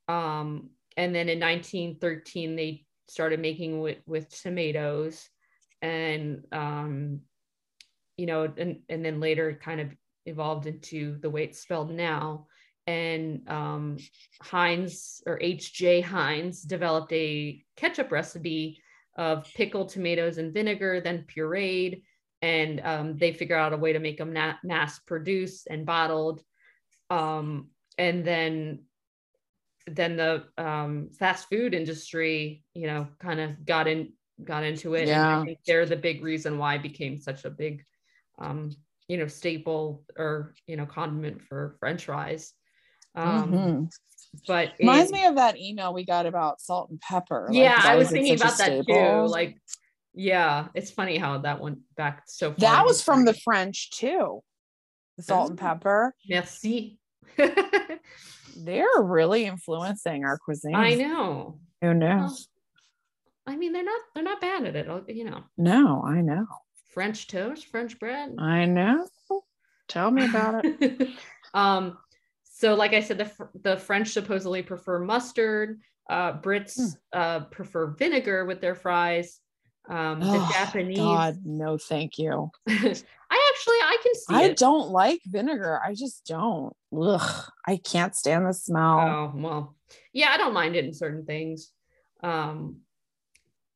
[0.07, 5.29] Um, and then in 1913 they started making with with tomatoes,
[5.83, 7.21] and um,
[8.17, 9.95] you know, and and then later kind of
[10.25, 12.47] evolved into the way it's spelled now
[12.87, 13.97] and um,
[14.41, 16.03] Heinz or H.J.
[16.03, 18.81] Heinz developed a ketchup recipe
[19.17, 22.03] of pickled tomatoes and vinegar, then pureed,
[22.43, 26.43] and um, they figure out a way to make them na- mass produced and bottled.
[27.11, 28.85] Um, and then
[29.87, 34.13] then the um, fast food industry, you know, kind of got in
[34.43, 35.09] got into it.
[35.09, 35.33] Yeah.
[35.33, 37.85] And I think they're the big reason why it became such a big
[38.39, 38.71] um,
[39.09, 42.53] you know, staple or you know, condiment for French fries.
[43.15, 43.85] Um, mm-hmm.
[44.47, 47.47] But reminds me of that email we got about salt and pepper.
[47.49, 49.27] Like, yeah, I was thinking about that too.
[49.27, 49.57] Like,
[50.13, 52.59] yeah, it's funny how that went back so far.
[52.59, 54.43] That was from the French too.
[55.17, 56.15] The salt and pepper.
[56.29, 56.99] Merci.
[58.65, 60.75] They're really influencing our cuisine.
[60.75, 61.59] I know.
[61.83, 62.49] Who knows?
[63.47, 65.15] Well, I mean, they're not they're not bad at it.
[65.15, 65.45] You know.
[65.57, 66.47] No, I know.
[66.93, 68.35] French toast, French bread.
[68.39, 69.07] I know.
[69.89, 71.11] Tell me about it.
[71.55, 71.99] um,
[72.45, 75.81] so, like I said, the, the French supposedly prefer mustard.
[76.09, 76.89] Uh, Brits hmm.
[77.13, 79.41] uh, prefer vinegar with their fries.
[79.89, 80.99] Um, the oh, Japanese.
[80.99, 82.51] God, no, thank you.
[82.69, 84.35] I actually, I can see.
[84.35, 84.57] I it.
[84.57, 85.81] don't like vinegar.
[85.85, 86.75] I just don't.
[86.97, 88.99] Ugh, I can't stand the smell.
[89.01, 89.77] Oh well,
[90.13, 91.71] yeah, I don't mind it in certain things.
[92.23, 92.79] Um,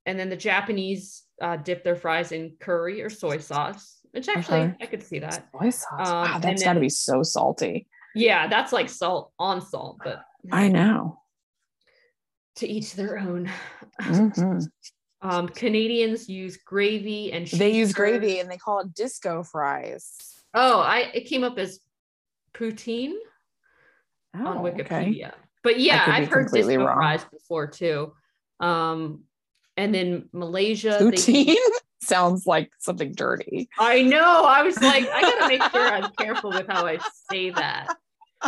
[0.07, 4.61] and then the Japanese uh, dip their fries in curry or soy sauce, which actually
[4.61, 4.75] okay.
[4.81, 5.49] I could see that.
[5.53, 6.09] Soy sauce.
[6.09, 7.87] Um, wow, that's got to be so salty.
[8.15, 11.19] Yeah, that's like salt on salt, but I know.
[12.57, 13.51] To each their own.
[14.03, 14.59] Mm-hmm.
[15.23, 20.17] Um, Canadians use gravy and they use gravy and they call it disco fries.
[20.55, 21.81] Oh, I it came up as
[22.55, 23.15] poutine
[24.35, 25.29] oh, on Wikipedia.
[25.29, 25.31] Okay.
[25.63, 26.97] But yeah, I've heard disco wrong.
[26.97, 28.15] fries before too.
[28.61, 29.25] Um,
[29.77, 31.57] and then Malaysia poutine they,
[32.03, 33.69] sounds like something dirty.
[33.79, 34.45] I know.
[34.45, 36.99] I was like, I gotta make sure I'm careful with how I
[37.31, 37.95] say that.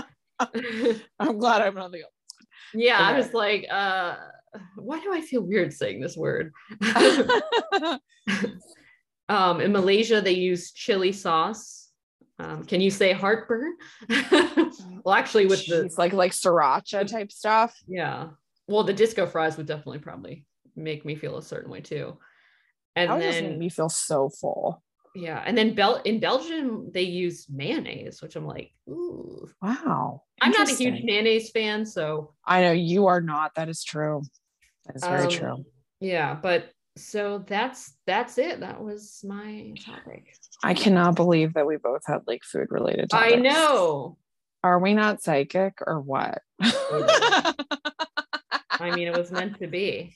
[1.20, 2.04] I'm glad I'm not the
[2.74, 3.04] Yeah, okay.
[3.04, 4.16] I was like, uh,
[4.76, 6.52] why do I feel weird saying this word?
[9.28, 11.90] um, in Malaysia, they use chili sauce.
[12.38, 13.74] Um, can you say heartburn?
[15.04, 17.76] well, actually, with Jeez, the like like sriracha type stuff.
[17.86, 18.30] Yeah.
[18.66, 20.44] Well, the disco fries would definitely probably
[20.74, 22.18] make me feel a certain way too.
[22.96, 24.82] And that then just me feel so full.
[25.14, 30.22] Yeah, and then Bel in Belgium they use mayonnaise, which I'm like, ooh, wow.
[30.40, 33.54] I'm not a huge mayonnaise fan, so I know you are not.
[33.54, 34.22] That is true.
[34.86, 35.64] That is very um, true.
[36.00, 38.60] Yeah, but so that's that's it.
[38.60, 40.34] That was my topic.
[40.62, 43.34] I cannot believe that we both had like food related topics.
[43.34, 44.18] I know.
[44.64, 46.40] Are we not psychic or what?
[46.60, 47.54] I
[48.94, 50.14] mean, it was meant to be.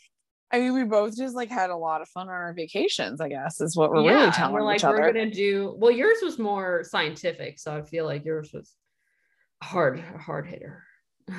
[0.52, 3.28] I mean, we both just like had a lot of fun on our vacations, I
[3.28, 4.98] guess, is what we're yeah, really telling we're like, each other.
[4.98, 8.72] We're gonna do well, yours was more scientific, so I feel like yours was
[9.62, 10.84] hard, a hard hitter.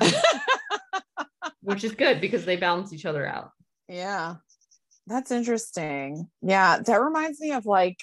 [1.68, 3.52] Which is good because they balance each other out.
[3.88, 4.36] Yeah.
[5.06, 6.28] That's interesting.
[6.42, 7.98] Yeah, that reminds me of like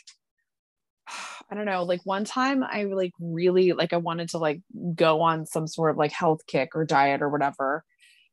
[1.49, 4.61] I don't know, like one time I like really like I wanted to like
[4.95, 7.84] go on some sort of like health kick or diet or whatever.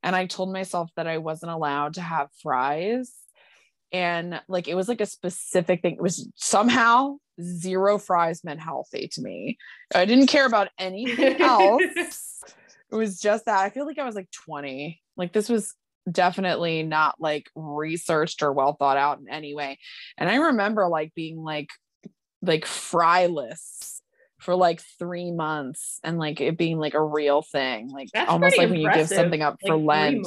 [0.03, 3.13] And I told myself that I wasn't allowed to have fries.
[3.93, 5.97] And like it was like a specific thing.
[5.97, 9.59] It was somehow zero fries meant healthy to me.
[9.95, 12.43] I didn't care about anything else.
[12.93, 13.59] It was just that.
[13.59, 15.01] I feel like I was like 20.
[15.17, 15.75] Like this was
[16.11, 19.79] definitely not like researched or well thought out in any way.
[20.19, 21.71] And I remember like being like
[22.43, 24.01] like fryless
[24.41, 27.89] for like three months and like it being like a real thing.
[27.89, 28.71] Like That's almost like impressive.
[28.71, 30.27] when you give something up like for Lent.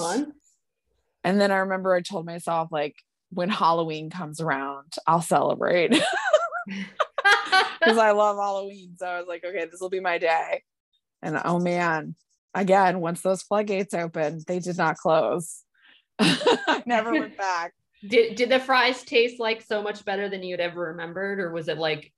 [1.24, 2.96] And then I remember I told myself like
[3.30, 5.96] when Halloween comes around, I'll celebrate.
[7.80, 8.96] Because I love Halloween.
[8.98, 10.64] So I was like, okay, this will be my day.
[11.22, 12.16] And oh man,
[12.56, 15.64] again, once those floodgates opened, they did not close.
[16.18, 17.74] I never went back.
[18.08, 21.68] Did did the fries taste like so much better than you'd ever remembered, or was
[21.68, 22.12] it like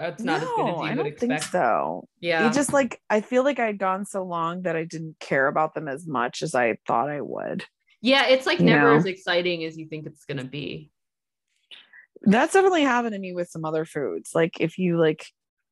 [0.00, 1.42] oh, it's not no, as good as you I would don't expect?
[1.42, 4.84] Think so yeah, it just like I feel like I'd gone so long that I
[4.84, 7.64] didn't care about them as much as I thought I would.
[8.00, 8.96] Yeah, it's like never know?
[8.96, 10.90] as exciting as you think it's gonna be.
[12.22, 14.30] That's definitely happened to me with some other foods.
[14.34, 15.26] Like if you like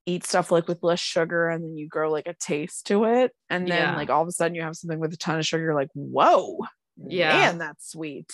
[0.07, 3.33] eat stuff like with less sugar and then you grow like a taste to it
[3.49, 3.97] and then yeah.
[3.97, 6.59] like all of a sudden you have something with a ton of sugar like whoa
[6.97, 7.33] yeah.
[7.33, 8.33] man that's sweet.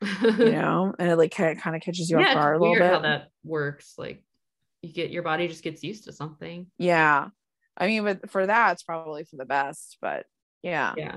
[0.22, 0.94] You know?
[0.96, 3.30] And it like kind of catches you yeah, off guard a little bit how that
[3.42, 4.22] works like
[4.82, 6.66] you get your body just gets used to something.
[6.78, 7.28] Yeah.
[7.76, 10.26] I mean but for that it's probably for the best but
[10.62, 10.94] yeah.
[10.96, 11.16] Yeah.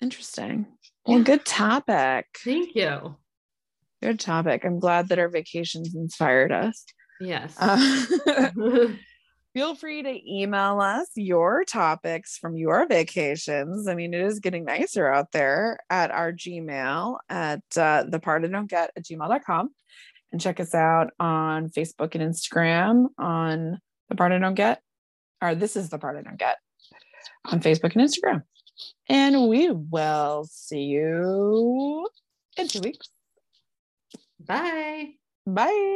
[0.00, 0.66] Interesting.
[1.06, 2.26] Well good topic.
[2.42, 3.16] Thank you.
[4.02, 4.64] Good topic.
[4.64, 6.84] I'm glad that our vacations inspired us
[7.20, 8.88] yes uh,
[9.54, 13.86] feel free to email us your topics from your vacations.
[13.86, 18.44] I mean, it is getting nicer out there at our Gmail at uh, the part
[18.44, 19.70] I don't get at gmail.com.
[20.32, 24.82] And check us out on Facebook and Instagram on the part I don't get.
[25.40, 26.56] Or this is the part I don't get
[27.44, 28.42] on Facebook and Instagram.
[29.08, 32.08] And we will see you
[32.56, 33.08] in two weeks.
[34.40, 35.10] Bye.
[35.46, 35.94] Bye.